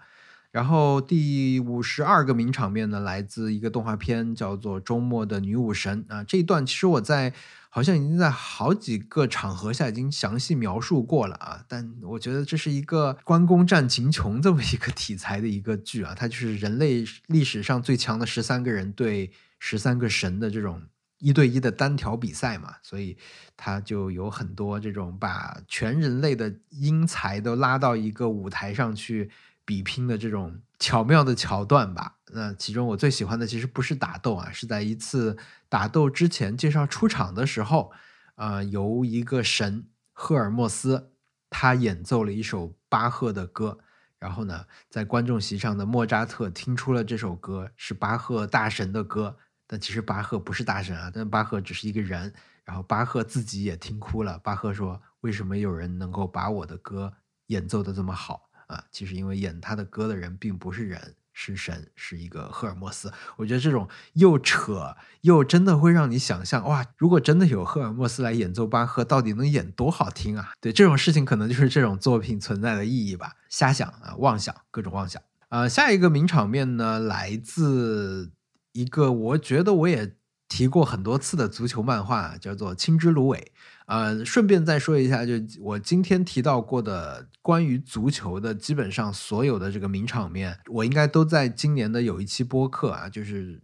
[0.55, 6.23] 然后第五十二个名场面呢，来自一个动画片，叫做《周末的女武神》啊。
[6.23, 7.33] 这一段其实我在
[7.69, 11.65] 好像已经在好几个场合下已经详细描述过了啊。
[11.67, 20.81] 但我觉得这是一个关公战秦琼这么一个题材的一个剧啊，它就是人类历史上最强的十三个人对十三个神的这种
[21.19, 23.17] 一对一的单挑比赛嘛，所以
[23.57, 29.29] 它就有很多这种把全人类的英才都拉到一个舞台上去。
[29.65, 32.15] 比拼的这种巧妙的桥段吧。
[32.31, 37.91] 那其中我最喜欢的其实不是打斗啊，是在一次打斗之前介绍出场的时候，
[38.35, 41.11] 呃，由一个神赫尔墨斯
[41.49, 43.79] 他演奏了一首巴赫的歌，
[44.19, 52.33] 然后呢，在观众席上的莫扎特听出了这首歌是巴赫大神的歌，但其实巴赫不是大神啊，但巴赫只是一个人。
[52.65, 54.39] 然后巴赫自己也听哭了。
[54.39, 57.13] 巴赫说：“为什么有人能够把我的歌
[57.45, 63.11] 演奏的这么好？”啊，其实因为演他的歌的人并不是人，是神，是一个赫尔墨斯。
[63.35, 70.53] 我觉得这种又扯又真的会让你想象，哇，如果真的有赫尔墨斯来演奏巴赫，到底能演多好听啊？
[70.61, 73.33] 对，这种事情可能就是这种作品存在的意义吧。
[73.49, 75.21] 瞎想啊，妄想，各种妄想。
[75.49, 78.31] 呃，下一个名场面呢，来自
[78.71, 80.15] 一个我觉得我也
[80.47, 83.51] 提过很多次的足球漫画，叫做《青之芦苇》。
[83.85, 93.61] 呃，顺便再说一下，就我今天提到过的关于足球的，基本上所有的这个名场面，我应该都在今年的有一期播客啊，就是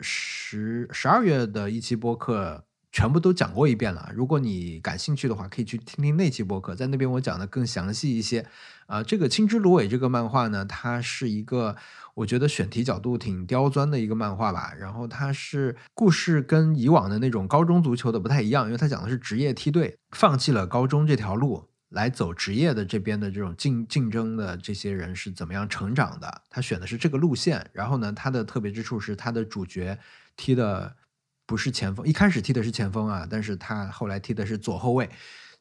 [0.00, 4.10] 十十二月的一期播客，全部都讲过一遍了。
[4.14, 8.46] 如果你感兴趣的话，可以去听听那期播客，在那边我讲的更详细一些。
[8.90, 11.76] 啊，这个《青之芦苇》这个漫画呢，它是一个。
[12.14, 26.42] 我觉得选题角度挺刁钻的一个漫画吧，然后它是故事跟以往的那种高中足球的不太一样，因为它讲的是职业梯队放弃了高中这条路来走职业的这边的这种竞竞争的这些人是怎么样成长的。
[26.50, 29.98] 他选的是这个路线，然后呢，他的特别之处是他的主角
[30.36, 30.96] 踢的
[31.46, 35.08] 不是前锋，一开始踢的是前锋啊，但是他后来踢的是左后卫，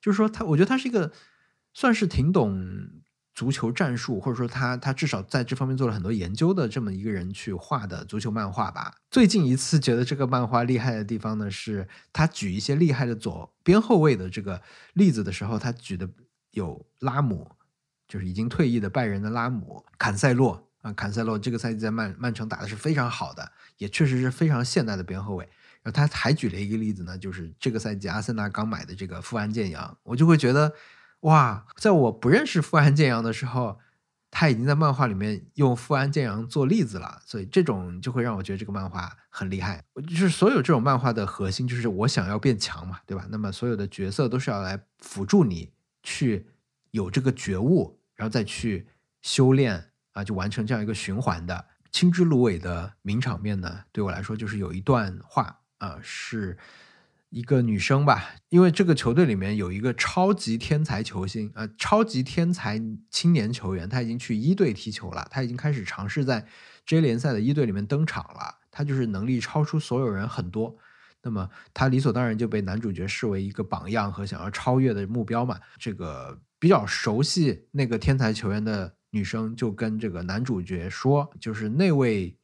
[0.02, 1.14] 就是说他，我觉得他是一个
[1.74, 2.90] 算是挺懂。
[3.40, 8.94] 足球战术，或者说他他至少在这方面做了很多研究的这么一个人去画的足球漫画吧。
[9.10, 16.10] 最近一次觉得这个漫画厉害的地方呢，是他举一些厉害的左边后卫的这个例子的时候，他举的
[16.52, 17.50] 有拉姆，
[18.10, 25.48] 就是已经退役的拜仁的拉姆，坎塞洛啊，坎塞洛这个赛季在曼曼城打的是非常好的，也确实是非常现代的边后卫。
[25.82, 30.74] 然后他还举了一个例子呢，就是这个赛季阿森纳刚买的这个富安健洋，我就会觉得。
[31.22, 33.80] 哇，在我不认识富安健洋的时候，
[34.32, 39.84] 他已经在漫画里面用富安健洋做例子了，所以这种就会让我觉得这个漫画很厉害。
[40.08, 43.26] 就是所有这种漫画的核心就是我想要变强嘛，对吧？
[43.30, 45.72] 那么所有的角色都是要来辅助你
[46.04, 46.48] 去
[46.92, 48.88] 有这个觉悟，然后再去
[49.22, 51.66] 修炼啊，就完成这样一个循环的。
[51.92, 56.56] 青之芦苇的名场面呢，对我来说就是有一段话啊，是
[57.30, 66.48] 一个女生吧，因为这个球队里面有一个超级天才球星呃，超级天才青年球员，他已经去一队踢球了，他已经开始尝试在
[66.86, 70.76] J 联赛的一队里面登场了，他就是能力超出所有人很多。
[71.22, 75.60] 那么他理所当然就被男主角视为一个榜样和想要超越的目标嘛。
[75.78, 82.38] 这个比较熟悉那个天才球员的女生就跟这个男主角说，就是那位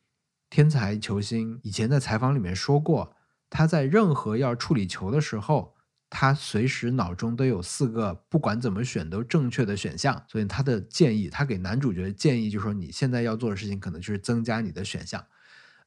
[0.49, 3.15] 天才球星以前在采访里面说过，
[3.49, 5.75] 他在任何要处理球的时候，
[6.09, 10.23] 他随时脑中都有四个不管怎么选都正确的选项。
[10.27, 15.25] 所以他的建议，他给男主角建议就是说，你现在要做的事情可能就是增加你的选项。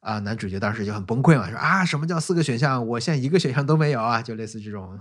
[0.01, 2.87] 啊，男主角当时就很崩溃嘛，说啊，什么叫四个选项？
[2.87, 4.97] 我现在一个选项都没有啊，就类似这种，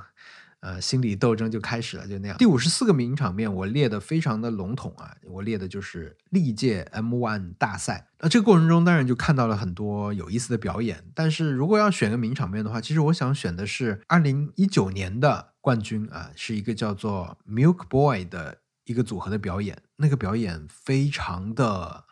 [0.60, 2.36] 呃，心理斗争就开始了，就那样。
[2.36, 8.08] 第五十四个名场面我列的非常的笼统啊，我列的就是历届 M1 大赛。
[8.20, 22.07] 那这个过程中当然就看到了很多有意思的表演，但是如果要选个名场面的话，其实我想选的是二零一九年的冠军啊，是一个叫做 Milk Boy 的一个组合的表演，那个表演非常的。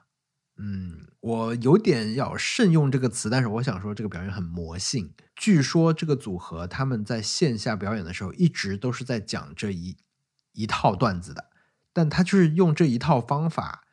[0.59, 5.12] 嗯，我有点要慎用这个词，但是我想说这个表演很魔性。
[5.34, 9.98] 据说这个组合他们在线下表演的时候，一直都是在讲这一
[10.52, 11.50] 一套段子的，
[11.92, 13.84] 但他就是用这一套方法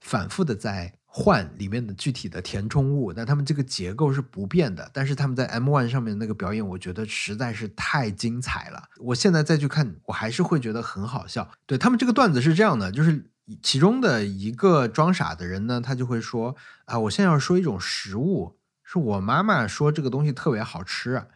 [0.00, 4.88] 反复的在换里面的具体的填充物，但他们这个结构是不变的。
[4.94, 8.84] 但是他们在 M One 上面那个表演，我觉得实在是太精彩了。
[8.98, 11.50] 我现在再去看，我还是会觉得很好笑。
[11.66, 13.32] 对他们这个段子是这样的，就是。
[13.62, 21.26] 其中的一个装傻的人呢，他就会说：“啊，我现在要说一种食物，是我妈妈说这个东西特别好吃，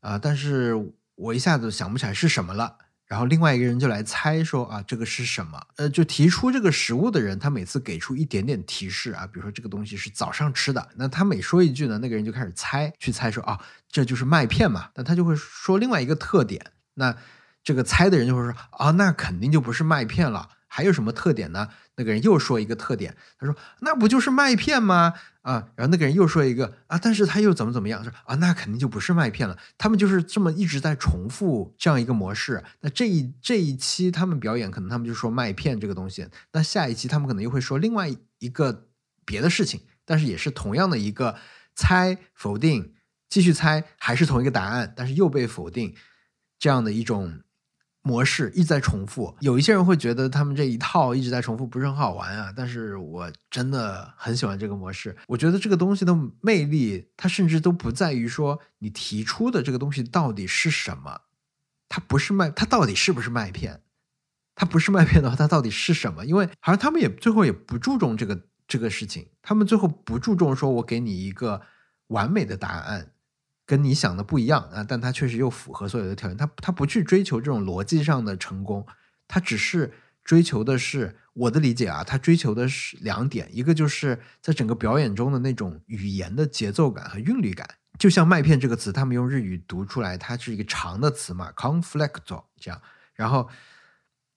[0.00, 2.76] 啊，但是我一下子想不起来是什么了。”
[3.10, 13.58] 然后另外一个人就来猜说：“啊，这个是什么？”呃，就提出这个食物的人，他每次给出一点点提示啊，比如说这个东西是早上吃的，那他每说一句呢，那个人就开始猜，去猜说：“啊，
[13.90, 17.16] 这就是麦片嘛。”那他就会说另外一个特点，那
[17.64, 21.68] 这个猜的人就会说：“啊，那肯定就不是麦片了。”还有什么特点呢？
[21.96, 28.04] 那个人又说一个特点，他说：“那不就是麦片吗？”啊，然后那个人又说一个啊，但是他又怎么怎么样？
[28.04, 29.58] 说啊，那肯定就不是麦片了。
[29.76, 32.62] 他们就是这么一直在重复这样一个模式。
[32.82, 36.28] 那这一这一期他们表演，可能他们就说麦片这个东西。
[36.52, 38.08] 那下一期他们可能又会说另外
[38.38, 38.86] 一个
[39.24, 41.36] 别的事情，但是也是同样的一个
[41.74, 42.94] 猜否定，
[43.28, 45.94] 继续猜还是同一个答案，但是又被否定，
[46.58, 47.40] 这样的一种。
[48.02, 55.14] 模式一直在重复，有一些人会觉得他们这一套一直在重复不是很好玩啊，但是我真的很喜欢这个模式。
[55.28, 61.20] 我觉得这个东西的魅力，它甚至都不在于说你提出的这个东西到底是什么，
[61.88, 63.82] 它不是麦，它到底是不是麦片？
[64.54, 66.24] 它不是麦片的话，它到底是什么？
[66.24, 71.60] 因为好像他们也最后也不注重这个这个事情，他们最后不注重说我给你一个
[72.08, 73.12] 完美的答案。
[73.70, 76.36] 跟你想的不一样啊，但他确实又符合所有的条件。
[76.36, 78.84] 他他不去追求这种逻辑上的成功，
[79.28, 79.92] 他只是
[80.24, 87.76] 追求的是我的理解啊，他追求的是两点，一个就是在整个表演中的那种语言的节奏感和韵律感。
[87.96, 92.82] 就像麦片这个词，他们用日语读出来，它是一个长的词嘛 c o n f l i c t 这样，
[93.14, 93.48] 然后。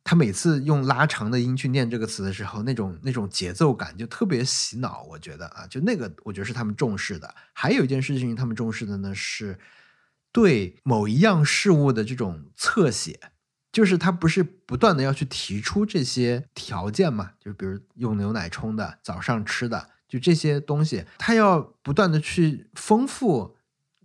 [0.04, 5.04] 他每次用拉长的音去念这个词的时候，那种那种节奏感就特别洗脑。
[5.04, 7.34] 我觉得啊，就那个，我觉得是他们重视的。
[7.54, 9.58] 还有一件事情，他们重视的呢是
[10.34, 13.18] 对某一样事物的这种侧写，
[13.72, 23.56] 就是他不是不断的要去提出这些条件嘛，就比如用牛奶冲的、早上吃的，就这些东西，他要不断的去丰富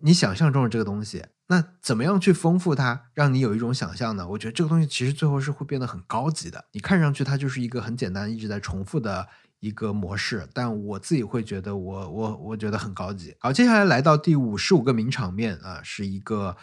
[0.02, 1.24] 你想象中的这个东西。
[1.50, 4.28] 那怎么样去丰富它，让你有一种想象呢？
[4.28, 6.66] 我觉得这个东西其实最后是会变得很高级的。
[6.72, 9.26] 你看上去它就是一个很简单、一直在重复的
[9.60, 13.34] 一个模式，但我自己会觉得，我我我觉得很高级。
[13.38, 16.54] 好，接下来来到第五十五个名场面啊，是一个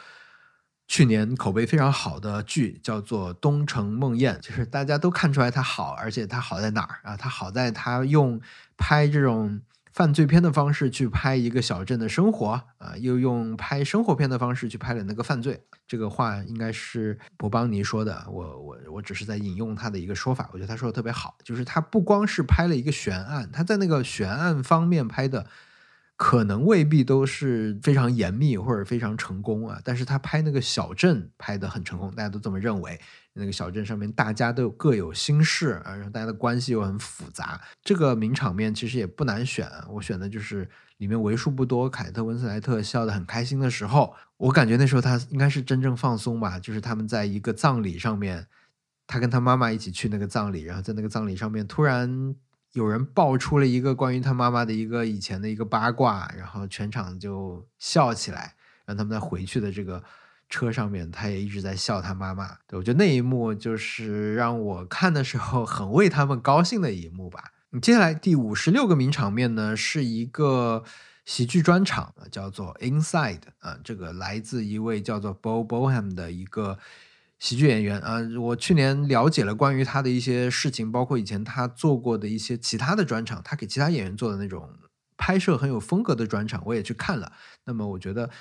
[0.88, 7.18] 去年口碑非常好的剧，叫做《东城梦魇》，就是大家都看出来它好，而且它好在哪儿啊？
[7.18, 8.40] 它好在它用
[8.78, 9.62] 拍这种。
[9.96, 15.64] 犯罪片的方式去拍一个小镇的生活啊，又用拍生活片的方式去拍了那个犯罪。
[15.88, 20.50] 这个话应该是博邦尼说的，我我我只是在引用他的一个说法。
[20.52, 25.48] 我觉得他说的特别好，就是他不光是拍了一个悬案，他在那个悬案方面拍的。
[26.18, 33.02] 可能未必都是非常严密或者非常成功啊，但是他拍那个小镇拍的很成功，大家都这么认为。
[33.36, 37.62] 那个小镇上面大家都各有心事啊，然后大家的关系又很复杂。
[37.84, 44.16] 这个名场面其实也不难选，我选的就是里面为数不多凯特温斯莱特笑得很开心的时候。
[44.38, 48.48] 我感觉那时候他应该是真正放松吧，就是他们在一个葬礼上面，
[49.08, 52.36] 他跟他妈妈一起去那个葬礼，然后在那个葬礼上面突然。
[52.74, 58.54] 有人爆出了一个关于他妈妈的一个以前的一个八卦，然后全场就笑起来，
[58.86, 60.04] 让他们在回去的这个
[60.50, 62.58] 车上面，他也一直在笑他妈妈。
[62.68, 67.52] 对我觉得那一幕就是让我看的时候很为他们高兴的一幕吧。
[67.72, 70.84] 你接下来第五十六个名场面呢，是一个
[71.26, 76.80] 喜剧专场，叫做 Inside 啊，这个来自一位叫做 Bo Boham 的一个。
[77.38, 84.70] 喜剧演员啊，我去年了解了关于他的一些事情，包括以前他做过的一些其他的专场，他给其他演员做的那种
[85.18, 87.34] 拍摄很有风格的专场，我也去看了。
[87.66, 88.28] 那么我觉得《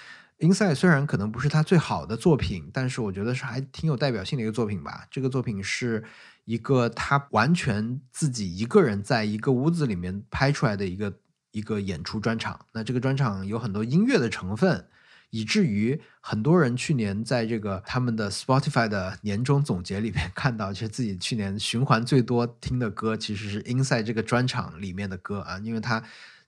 [0.44, 5.06] Inside》虽然可能不是他最好的作品，但是我觉得是还挺有代表性的一个作品吧。
[5.10, 6.04] 这个作品是
[6.44, 11.14] 一个他完全自己一个人在一个屋子里面拍出来的一个
[11.52, 12.66] 一个演出专场。
[12.72, 14.86] 那这个专场有很多音乐的成分。
[15.30, 26.04] 以至于很多人去年在这个他们的 Spotify 的年终总结里面 看到，其实自己去年循环最多听的歌其实是 Inside 这个专场里面的歌啊，因为它。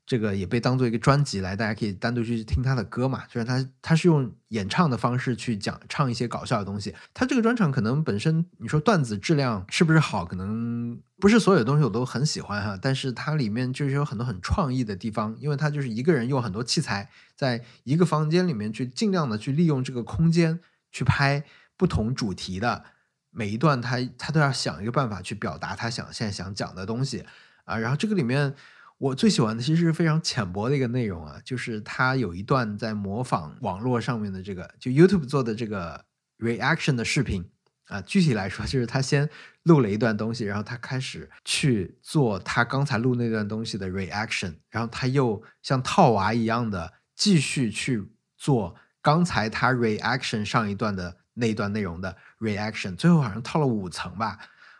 [0.07, 3.25] 这个也被当做一个专辑来，大家可以单独去听他的歌嘛。
[3.29, 12.79] 虽然他他是用演唱的方式去讲唱一些搞笑的东西，他这个专场可能本身你说段子质量是不是好，可能不是所有东西我都很喜欢哈。
[12.81, 20.61] 但是它里面就是有很多很创意的地方，因为他就是一个人用很多器材，在一个房间里面去尽量的去利用这个空间
[20.93, 21.43] 去拍
[21.77, 22.85] 不同主题的
[23.33, 27.25] 每一段，他他都要想一个办法去表达他想现在想讲的东西
[27.65, 27.77] 啊。
[27.77, 28.55] 然后这个里面。
[28.99, 36.07] 我最喜欢的其实是非常浅薄的一个内容啊，就是他有一段在模仿网络上面的这个，就 YouTube 做的这个
[36.39, 37.51] reaction 的视频
[37.89, 38.01] 啊。
[38.01, 39.29] 具体来说，就是他先
[39.65, 48.03] 录了一段东西，然后他开始去做他刚才录那段东西的 reaction，然后他又像套娃一样的继续去
[48.39, 54.39] 做刚才他 reaction 上一段的那一段内容的 reaction，最后好像套了五层吧。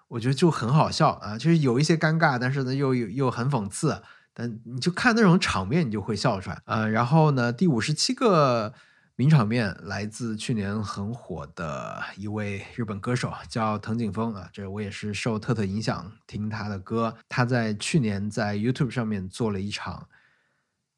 [0.09, 4.03] 我觉得就很好笑啊，就是有一些尴尬，但是呢又又又很讽刺，
[4.33, 6.89] 但你就看那种场面，你就会笑出来呃。
[6.89, 8.73] 然后呢，第五十七个
[9.17, 14.49] 名场面来自去年很火的一位日本歌手，叫藤井风啊。
[14.53, 17.17] 这我也是受特特影响听他的歌。
[17.29, 20.09] 他在去年在 YouTube 上面做了一场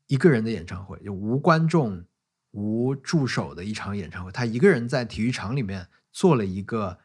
[0.08, 2.04] 一个人的演唱会，就无观众、
[2.50, 4.30] 无助手的一场演唱会。
[4.30, 6.98] 他一个人在体育场里面做了一个。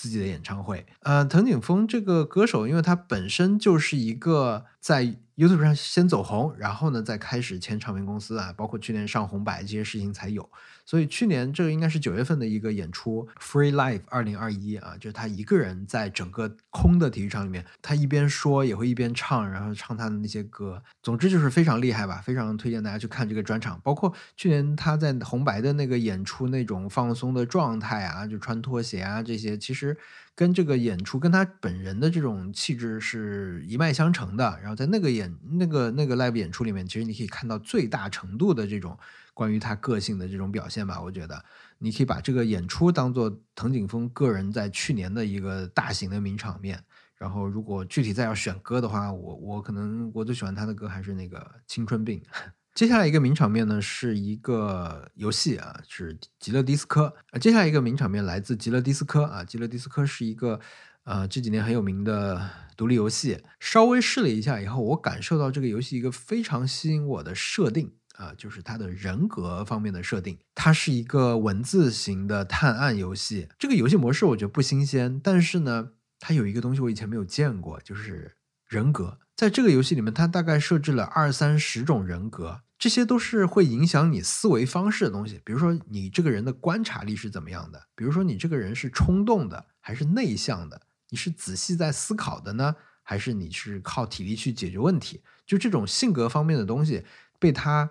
[0.00, 5.16] 自己的演唱会，呃，藤井风这个歌手，因为他本身就是一个在。
[5.36, 10.46] YouTube 上先走红，然后呢再开始签唱片公司啊，包括去年上红白这些事情才有。
[10.84, 20.82] 所以去年这个应该是九月份的一个演出，Free Live 二零二一啊，就是他一个人在整个空的体育场里面，他一边说也会一边唱，然后唱他的那些歌。
[21.02, 23.80] 总之就是非常厉害吧，非常推荐大家去看这个专场。
[23.82, 29.96] 包括去年他在红白的那个演出那种放松的状态啊，就穿拖鞋啊这些，其实。
[30.40, 38.98] 跟这个演出跟他本人的这种气质是一脉相承的，然后在那个演那个那个 live 演出里面，其实你可以看到最大程度的这种
[39.34, 40.98] 关于他个性的这种表现吧。
[40.98, 41.44] 我觉得
[41.76, 46.82] 你可以把这个演出当做藤井风个人在去年的一个大型的名场面。
[47.18, 52.18] 然后如果具体再要选歌的话，我我可能我最喜欢他的歌还是那个《青春病》。
[52.74, 57.38] 接下来一个名场面呢，是一个游戏啊，是《极乐迪斯科》啊。
[57.38, 60.60] 接下来一个名场面来自《极乐迪斯科》啊，《极乐迪斯科》是一个
[61.04, 63.42] 呃这几年很有名的独立游戏。
[63.58, 70.38] 稍微试了一下以后，我感受到这个游戏一个非常吸引我的设定啊，就是它的人格方面的设定。
[70.54, 73.48] 它是一个文字型的探案游戏。
[73.58, 75.90] 这个游戏模式我觉得不新鲜，但是呢，
[76.20, 78.36] 它有一个东西我以前没有见过，就是
[78.70, 79.18] 人格。
[79.34, 82.62] 在这个游戏里面，它大概设置了二三十种人格。
[82.78, 95.20] 这些都是会影响你思维方式的东西，比如说你这个人的观察力是怎么样的，比如说你这个人是冲动的还是内向的，你是仔细在思考的呢，还是你是靠体力去解决问题？
[95.44, 97.04] 就这种性格方面的东西，
[97.38, 97.90] 被他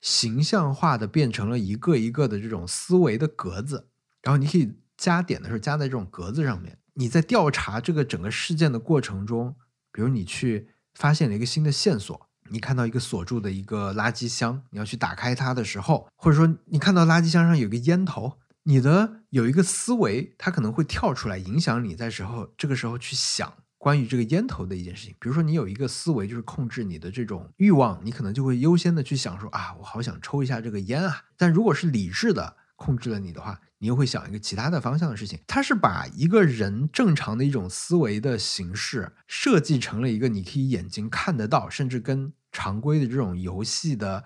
[0.00, 3.88] 形象化的变成了一个一个的这种思维的格子，
[4.22, 6.78] 然后你可以加点的时候加在这种格子上面。
[6.92, 9.56] 你在调查这个整个事件的过程中，
[9.94, 12.28] 比如你去发现了一个新的线索。
[12.50, 25.14] 你看到一个锁住的一个垃圾箱，你要去打开它的时候，或者说你看到垃圾箱上有个烟头，你的有一个思维，它可能会跳出来影响你在时候这个时候去想关于这个烟头的一件事情。
[25.18, 31.22] 比如说你有一个思维就是控制你的这种欲望，你可能就会优先的去想说啊，我好想抽一下这个烟啊。
[31.38, 32.56] 但如果是理智的。
[32.84, 35.38] 控制了你的话，你又会想一个其他的方向的事情。
[35.46, 44.24] 它是把一个人正常的一种思维的形式设计成了一个你可以眼睛看得到，甚至跟常规的这种游戏的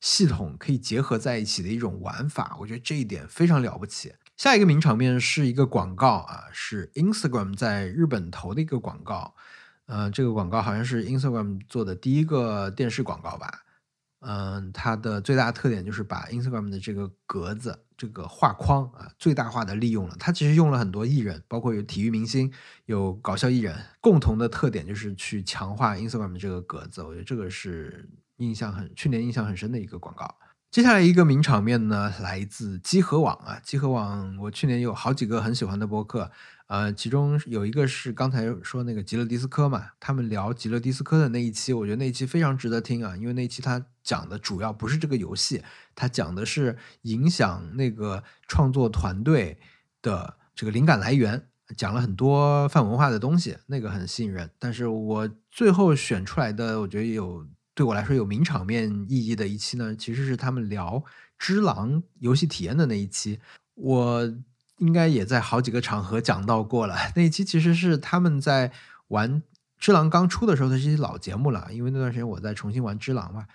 [0.00, 2.56] 系统可以结合在一起的一种玩法。
[2.58, 4.12] 我觉得这一点非常了不起。
[4.36, 9.36] 下一个名场面是一个广告啊，是 Instagram 在日本投的一个广告。
[9.86, 13.60] 呃，这个广告好像是 Instagram 做的第一个电视广告吧。
[14.24, 20.16] 嗯，它的最大特点就是把 Instagram 的这个格子、这个画框啊，最大化的利用了。
[20.18, 22.52] 它其实用了很多艺人，包括有体育明星、
[22.86, 27.00] 有搞笑艺人，共同的特点就是去强化 Instagram 这个格子。
[27.00, 30.34] 我觉得这个是印象很去年印象很深的一个广告。
[30.72, 36.32] 接下来一个名场面呢，来自集合网啊，集合网我去年有好几个很喜欢的博客。
[36.72, 45.62] 呃，其中有一个是刚才说那个极乐迪斯科嘛，他们聊极乐迪斯科的那一期，我觉得那一期非常值得听啊，因为那一期他讲的主要不是这个游戏，
[45.94, 49.58] 他讲的是影响那个创作团队
[50.00, 51.46] 的这个灵感来源，
[51.76, 54.50] 讲了很多泛文化的东西，那个很吸引人。
[54.58, 60.92] 但是我最后选出来的，我觉得有对我来说有名场面意义的一期呢，其实是他们聊
[61.38, 63.40] 《只狼》游戏体验的那一期，
[63.74, 64.34] 我。
[64.82, 66.96] 应该也在好几个场合讲到过了。
[67.14, 68.72] 那一期其实是他们在
[69.08, 69.40] 玩
[69.78, 73.46] 《只狼》刚出的时候的一期老节目了，因为那段时间我在重新玩《只狼》嘛，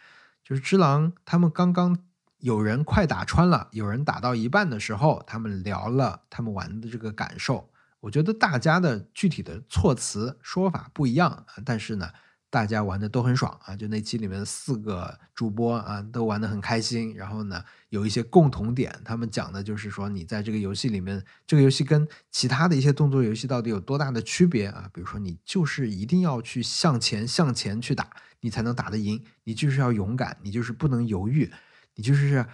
[0.42, 1.98] 就是《只狼》他们刚刚
[2.40, 7.70] 有人快打穿了，有人打到一半的时候，他们聊了他们玩的这个感受。
[8.00, 12.10] 我觉得大家的具体的措辞说法不一样，但是呢。
[12.50, 13.76] 大家玩的都很爽啊！
[13.76, 17.14] 就那期里面四个主播啊，都玩的很开心。
[17.14, 24.90] 然后呢，有一些共同点，他们讲的就是说，你在这个游戏里面，这个游戏跟其他的一些动作游戏到底有多大的区别啊？
[24.94, 29.22] 比如说，你就是一定要去向前向前去打，你才能打得赢。
[29.44, 31.52] 你就是要勇敢，你就是不能犹豫，
[31.96, 32.46] 你就是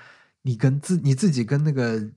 [0.42, 2.10] 你跟自你自己跟那个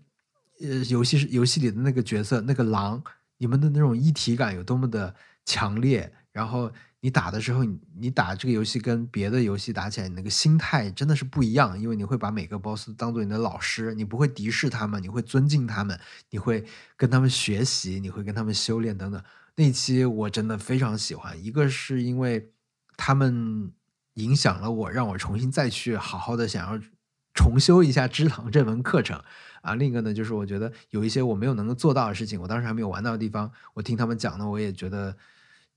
[0.63, 3.05] 呃游戏是游戏里的那个角色那个狼，
[3.37, 5.15] 你们的那种一体感有多么的
[5.45, 6.73] 强烈，然后。
[7.07, 15.97] 你打的时候，你你打这个游戏跟别的游戏打起来，你那个心态真的是不一样，因为你会把每个 boss 当做你的老师，你不会敌视他们，你会尊敬他们，
[16.31, 16.65] 你会
[16.97, 19.23] 跟他们学习，你会跟他们修炼等等。
[19.55, 22.51] 那期我真的非常喜欢，一个是因为
[22.97, 23.71] 他们
[24.15, 26.81] 影响了我，让我重新再去好好的想要
[27.35, 29.23] 重修一下《之堂》这门课程
[29.63, 29.77] 啊。
[29.77, 35.17] 另一个呢，就是我觉得有一些我没有能够做到的事情，我当时还没有玩到的地方，我听他们讲呢，我也觉得。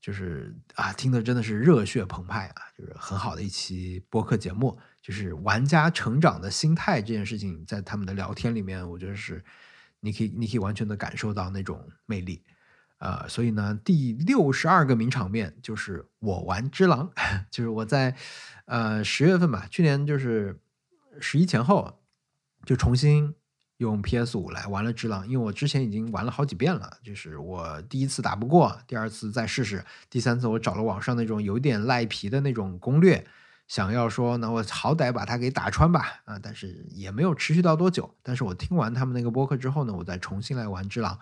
[0.00, 2.62] 就是啊，听的真的是热血澎湃啊！
[2.76, 9.44] 就是很好的一期播客节目，就是玩家成长的心态这件事情，在他们的聊天里面，我觉得是
[10.00, 12.42] 你可以，你可以完全的感受到那种魅力。
[12.98, 17.12] 呃，所以呢，第六十二个名场面就是我玩只狼，
[17.50, 18.16] 就是我在
[18.64, 20.60] 呃十月份吧，去年就是
[21.20, 22.00] 十一前后
[22.64, 23.34] 就重新。
[23.80, 33.26] 用 PS 五来玩了《只狼》，因为我之前已经玩了好几遍了，就是我第一次打不过，第二次再试试，第三次我找了网上那种有点赖皮的那种攻略，
[33.66, 38.14] 想要说那我好歹把它给打穿吧，啊，但是也没有持续到多久。
[38.22, 41.14] 但是我听完他们那个播客之后呢，我再重新来玩《只狼》，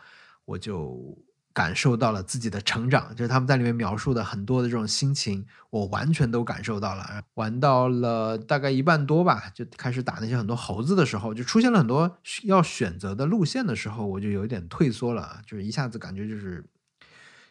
[0.45, 1.17] 我就。
[1.59, 7.25] 感受到了自己的成长，就是他们在里面描述的很多的这种心情，我完全都感受到了。
[7.35, 16.65] 玩到了大概一半多吧，就开始打那些很多猴子的时候，就出现了很多要选择的路线的时候，我就有一点退缩了，就是一下子感觉就是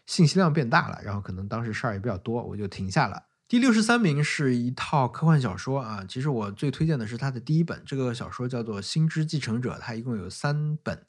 [0.06, 3.24] 信息量变大了，然后可能当时事儿也比较多，我就停下了。
[3.50, 11.06] 第六十三名是一套科幻小说啊，其实我最推荐的是它的第一本，这个小说叫做《星之继承者》，它一共有三本，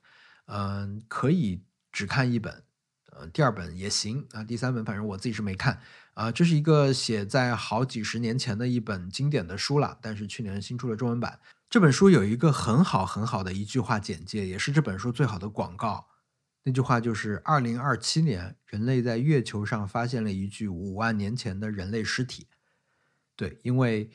[0.46, 2.64] 嗯，可以只看一本。
[3.26, 5.80] 第二本也行啊，第三本反正我自己是没看
[6.14, 6.30] 啊。
[6.30, 11.40] 这是一个写在好几十年前的一本经典的书了，但是去年新出了中文版。
[11.70, 16.08] 这本书有一个很好很好的一句话简介，也是这本书最好的广告。
[16.64, 22.46] 那句话就是：二零二七年，人类在月球上发现了一具五万年前的人类尸体。
[23.36, 24.10] 对，因为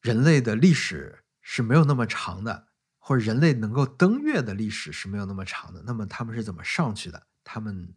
[0.00, 2.68] 人类的历史是没有那么长的，
[2.98, 5.82] 或者人类能够登月的历史是没有那么长的。
[5.84, 7.26] 那么他们是怎么上去的？
[7.44, 7.94] 他们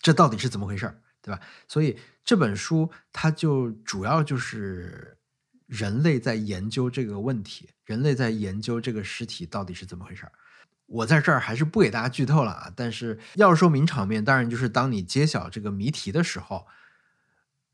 [0.00, 1.40] 这到底是怎么回事儿，对吧？
[1.66, 5.18] 所以这本书它就主要就是
[5.66, 10.32] 人类在研究这个问题，人类在研究这个尸体到底是怎么回事儿。
[10.86, 12.72] 我在这儿还是不给大家剧透了啊。
[12.76, 16.66] 但是要说名场面，当然就是当你揭晓这个谜题的时候，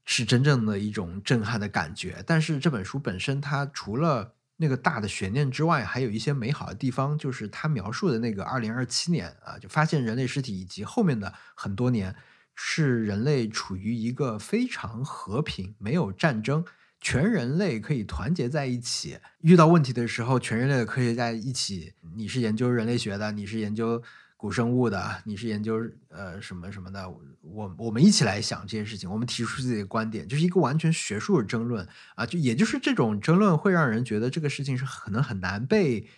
[0.07, 2.25] 是真正的一种震撼的感觉。
[2.27, 12.15] 但是这本书本身，它除了那个大的悬念之外，还有一些美好的地方，就是他描述的那个二零二七年啊，就发现人类尸体以及后面的很多年，
[12.55, 16.65] 是人类处于一个非常和平、没有战争，
[17.01, 24.01] 全人类可以团结在一起，遇到问题的时候，全人类的科学家一起，你是研究人类学的，你是研究。
[24.43, 27.09] 古生物的，你是研究呃什么什么的，
[27.43, 31.87] 我我们一起来想这件事情，我们提出自己的观点，就是一个完全学术的争论
[32.17, 36.09] 啊，就也就是这种争论会让人觉得这个事情是可能很难被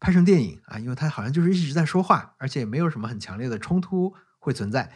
[0.00, 4.90] 拍成电影啊，因为它好像就是一直在说话，而且也没有什么很强烈的冲突会存在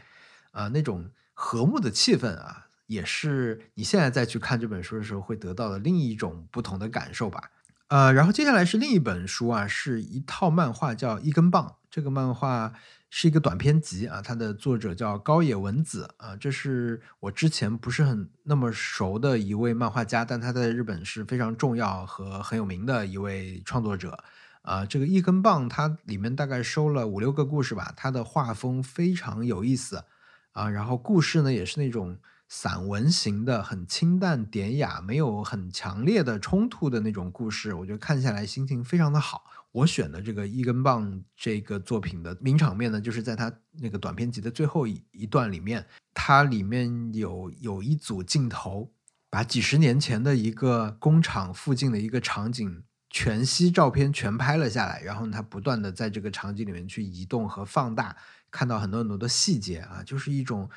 [0.53, 7.51] 啊，那种和睦的气氛啊，也是你现在再去看这本书的时候会得到的另一种不同的感受吧。
[7.89, 12.75] 呃，然后接下来是另一本书啊，是一套漫画叫《一根棒》，这个漫画
[13.09, 24.23] 是一个短篇集啊，它的作者叫高野文子啊，这是我之前不是很那么熟的一位漫画家，但他在日本是非常重要和很有名的一位创作者
[24.61, 24.85] 啊。
[24.85, 30.05] 这个《一根棒》它里面大概收了五六个故事吧，它的画风非常有意思
[30.53, 32.19] 啊，然后故事呢也是那种。
[32.49, 39.45] 散文型的，很清淡典雅，没有很强烈的冲突的那种故事，我觉得看下来心情非常的好。
[39.71, 48.91] 我选的这个一根棒这个作品的名场面呢，就是在它那个短篇集的最后一一段里面，它里面有有一组镜头，
[49.29, 58.17] 把几十年前的一个工厂附近的一个场景全息照片全拍了下来，然后它不断的在这个场景里面去移动和放大，
[58.51, 60.71] 看到很多很多的细节啊，就是一种。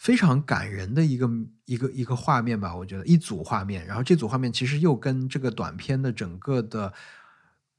[0.00, 1.30] 非常感人的一个
[1.66, 6.94] 一个一个画面吧，我觉得一组画面，然后这组画面其实又跟这个短片的整个的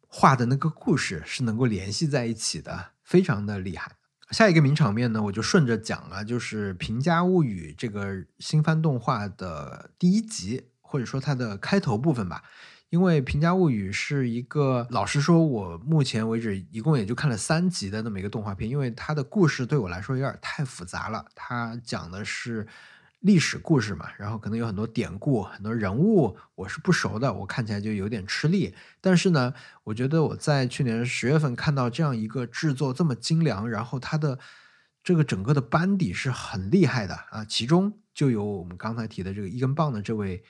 [0.07, 3.93] 画的那个故事是能够联系在一起的，非常的厉害。
[4.29, 12.43] 下一个名场面呢，我就顺着讲了，就是《平家物语》这个新番动画的第一集，或者说它的开头部分吧。
[12.91, 21.25] 因为《平家物语》是一个，老实说，我目前为止一共也就看了三集的那么一个动画片，因为它的故事对我来说有点太复杂了。
[21.33, 22.67] 它讲的是
[23.21, 28.75] 历史故事嘛，然后可能有很多典故、很多人物我是不熟的，我看起来就有点吃力。
[28.99, 29.53] 但是呢，
[29.85, 34.37] 我觉得我在去年十月份看到这样一个制作这么精良，然后它的
[35.01, 40.43] 这个整个的班底是很厉害的啊，其中就有我们刚才提的这个一根棒的这位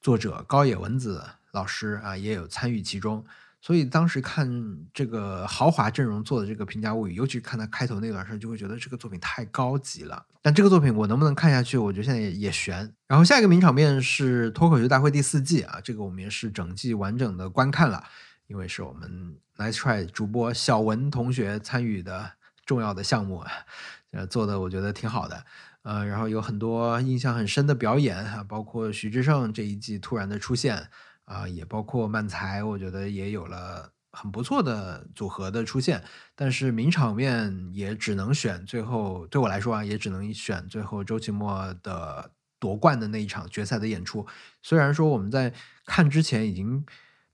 [0.00, 1.22] 作者高野文子。
[1.52, 3.24] 老师啊，也有参与其中，
[3.60, 4.50] 所以当时看
[4.92, 10.26] 这个豪华阵容做的这个《平价物语》，尤其看他开头那段时候，就会觉得这个作品太高级了。
[10.40, 12.92] 但这个作品我能不能看下去，我觉得现在也也悬。
[13.06, 18.02] 然后下一个名场面是《脱口秀大会》第四季啊，这个我们也是整季完整的观看了，
[18.46, 22.32] 因为是我们 Nice Try 主播小文同学参与的
[22.64, 23.44] 重要的项目，
[24.10, 25.44] 呃，做的我觉得挺好的。
[25.82, 30.88] 呃，然后有很多印象很深的表演啊，包括徐志胜这一季突然的出现。
[31.24, 36.02] 啊，也包括漫才，我觉得也有了很不错的组合的出现，
[36.34, 44.26] 但是名场面也只能选最后，对我来说啊，也只能选最后周奇墨的夺冠的那一场决赛的演出。
[44.62, 45.54] 虽然说我们在
[45.86, 46.84] 看之前已经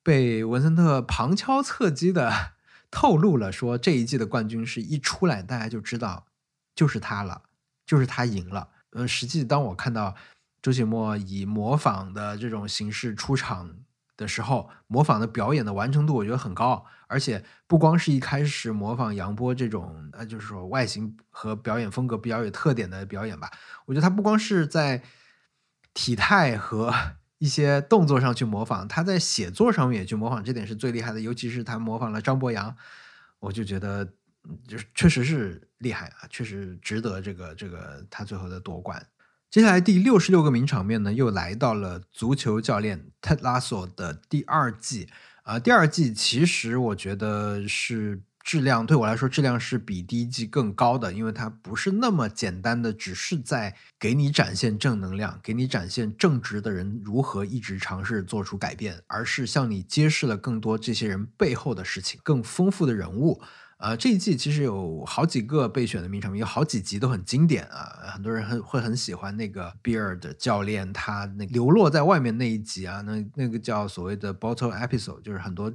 [0.03, 2.53] 被文森特旁敲侧击的
[2.91, 6.27] 透露了，说这一季的冠军是一出来大家就知道
[6.75, 7.43] 就是他了，
[7.85, 8.69] 就是他赢了。
[8.93, 10.15] 嗯，实际当我看到
[10.69, 13.77] 周奇墨以模仿的这种形式出场。
[14.19, 23.49] 的时候，模仿的表演的完成度我觉得很高，而且不光是一开始模仿杨波这种，呃，就是说外形和表演风格比较有特点的表演吧。
[23.87, 25.05] 我觉得他不光是在
[25.95, 26.93] 体态和
[27.39, 31.21] 一些动作上去模仿，他在写作上面也去模仿，这点是最厉害的。
[31.21, 32.77] 尤其是他模仿了张博洋，
[33.39, 34.05] 我就觉得
[34.67, 39.07] 就是确实是厉害啊，确实值得这个这个他最后的夺冠。
[39.51, 45.09] 接下来第六十六个名场面呢，又来到了足球教练 tedlas 的第二季
[45.43, 45.59] 啊。
[45.59, 63.41] 第二季其实我觉得是质量对我来说质量是比第一季更高的，因为它不是那么简单的，只是在给你展现正能量，给你展现正直的人如何一直尝试做出改变，而是向你揭示了更多这些人背后的事情，更丰富的人物。
[63.79, 75.73] 呃，这一季其实有好几个备选的名场面，有好几集都很经典啊，很多人很会很喜欢那个 Beard 教练他那流落在外面那一集啊，那那个叫所谓的 Bottle Episode，就是很多。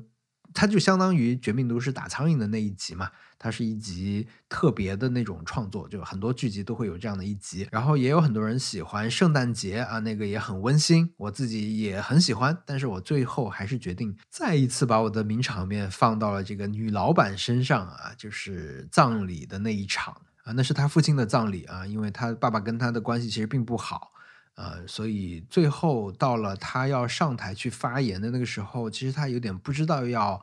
[0.55, 3.09] 他就相当于《绝命毒师》打苍蝇的那一集嘛，
[3.43, 7.67] 它是一集特别的那种创作，就很多剧集都会有这样的一集。
[7.73, 12.57] 然后也有很多人喜欢圣诞节啊，那个也很温馨，我自己也很喜欢。
[12.65, 20.15] 但是我最后还是决定再一次把我的名场面放到了这个女老板身上啊，就是葬礼的那一场
[20.45, 24.13] 啊，那是他父亲的葬礼啊，因为他爸爸跟他的关系其实并不好。
[24.55, 30.41] 呃，所以最后到了他要上台去发言的那个时候，其实他有点不知道要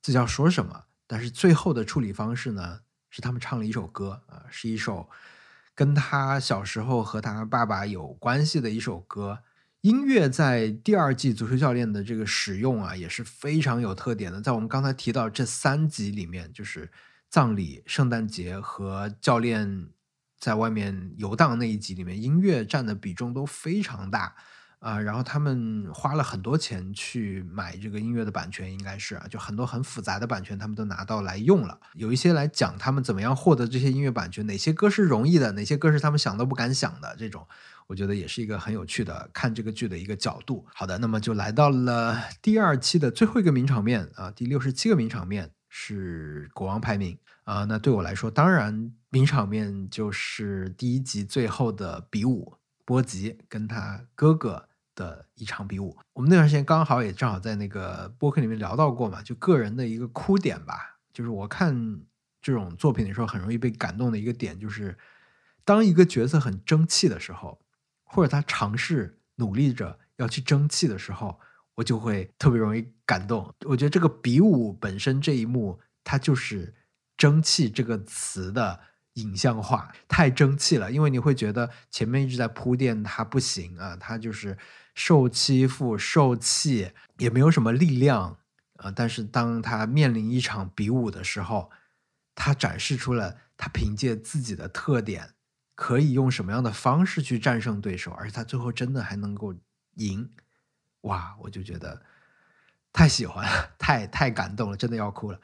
[0.00, 0.84] 自己要说什么。
[1.08, 5.10] 但是最后的处理方式呢，是他们唱了一首歌啊，是一首
[5.74, 9.40] 跟他小时候和他爸爸有关系的一首歌。
[9.80, 14.40] 音乐在第二季足球教练的这个使用啊，也是非常有特点的。
[14.40, 16.92] 在我们刚才提到这三集里面，就是
[17.28, 19.88] 葬礼、圣诞节和教练。
[20.40, 24.36] 在外面游荡那一集里面，音乐占的比重都非常大，
[24.80, 31.80] 啊，然后他们花了很多钱去买这个音乐的版权，应该是啊，就很多很复杂的版权，他们都拿到来用了。
[31.94, 37.44] 有一些来讲他们怎么样获得这些音乐版权，哪些歌是容易的，哪些歌是他们想都不敢想的，这种
[37.88, 40.64] 我觉得也是一个很有趣的看这个剧的一个角度。
[40.72, 47.64] 好的，那么就来到了第二期的最后一个名场面啊，第六十七个名场面是国王排名啊。
[47.64, 52.54] 那对我来说，当然名场面就是第一集最后的比武，
[52.84, 54.67] 波吉跟他哥哥。
[54.98, 62.00] 的一场比武，我们那段时间刚好也正好在那个播客里面聊到过嘛，就个人的一个哭点吧，就是我看
[62.42, 64.98] 这种作品的时候很容易被感动的一个点，就是
[65.64, 67.60] 当一个角色很争气的时候，
[68.02, 71.38] 或者他尝试努力着要去争气的时候，
[71.76, 73.54] 我就会特别容易感动。
[73.66, 76.74] 我觉得这个比武本身这一幕，它就是
[77.16, 78.80] “争气”这个词的。
[79.14, 84.56] 影像化太争气了，因为你会觉得前面一直在铺垫他不行啊，他就是
[84.98, 88.38] 受欺负、受气，也没有什么力量
[88.78, 88.90] 啊。
[88.90, 91.70] 但是当他面临一场比武的时候，
[92.34, 95.34] 他展示出了他凭借自己的特点，
[95.76, 99.54] 可以用什么样的方式去战胜对手，而且他最后真的还能够
[99.94, 100.28] 赢，
[101.02, 101.36] 哇！
[101.42, 102.02] 我就觉得
[102.92, 105.40] 太喜欢了，太太感动了，真的要哭了。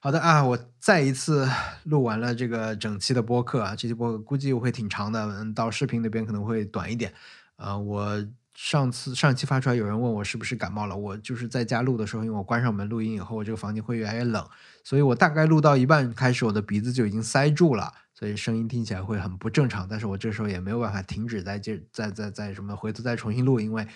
[0.00, 1.48] 好的啊，我再一次
[1.84, 7.14] 录完了这个整期的播客啊，这期播客估计会挺长的，嗯，到视频那边可能会短一点。
[7.56, 8.24] 啊，我
[8.60, 14.44] 上次上期发出来，有人问我是不是感冒了，我就是在家录的时候，因为我关上门录音以后，我这个房间会越来越冷，
[14.82, 19.86] 所以我大概录到一半开始，我的鼻子就已经塞住了，所以声音听起来会很不正常。
[19.88, 23.86] 但是我这时候也没有办法停止再接再再再什么回头再重新录，因为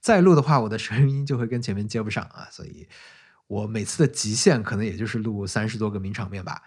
[0.00, 2.86] 再录的话，我的声音就会跟前面接不上啊，所以。
[3.46, 6.62] 我每次的极限可能也就是录三十多个名场面吧，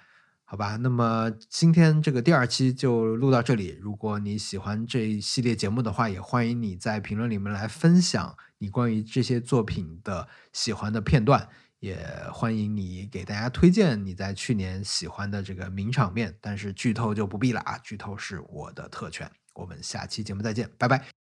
[0.53, 0.75] 好吧。
[0.75, 3.75] 那么今天这个第二期就录到这里。
[3.81, 11.49] 如果你喜欢这一系列节目的话，也欢迎你在评论里面来分享你关于这些作品的喜欢的片段，
[11.79, 11.97] 也
[12.31, 16.37] 欢迎你给大家推荐你在去年喜欢的这个名场面。
[16.39, 19.27] 但是剧透就不必了啊，剧透是我的特权。
[19.55, 21.22] 我们下期节目再见，拜拜。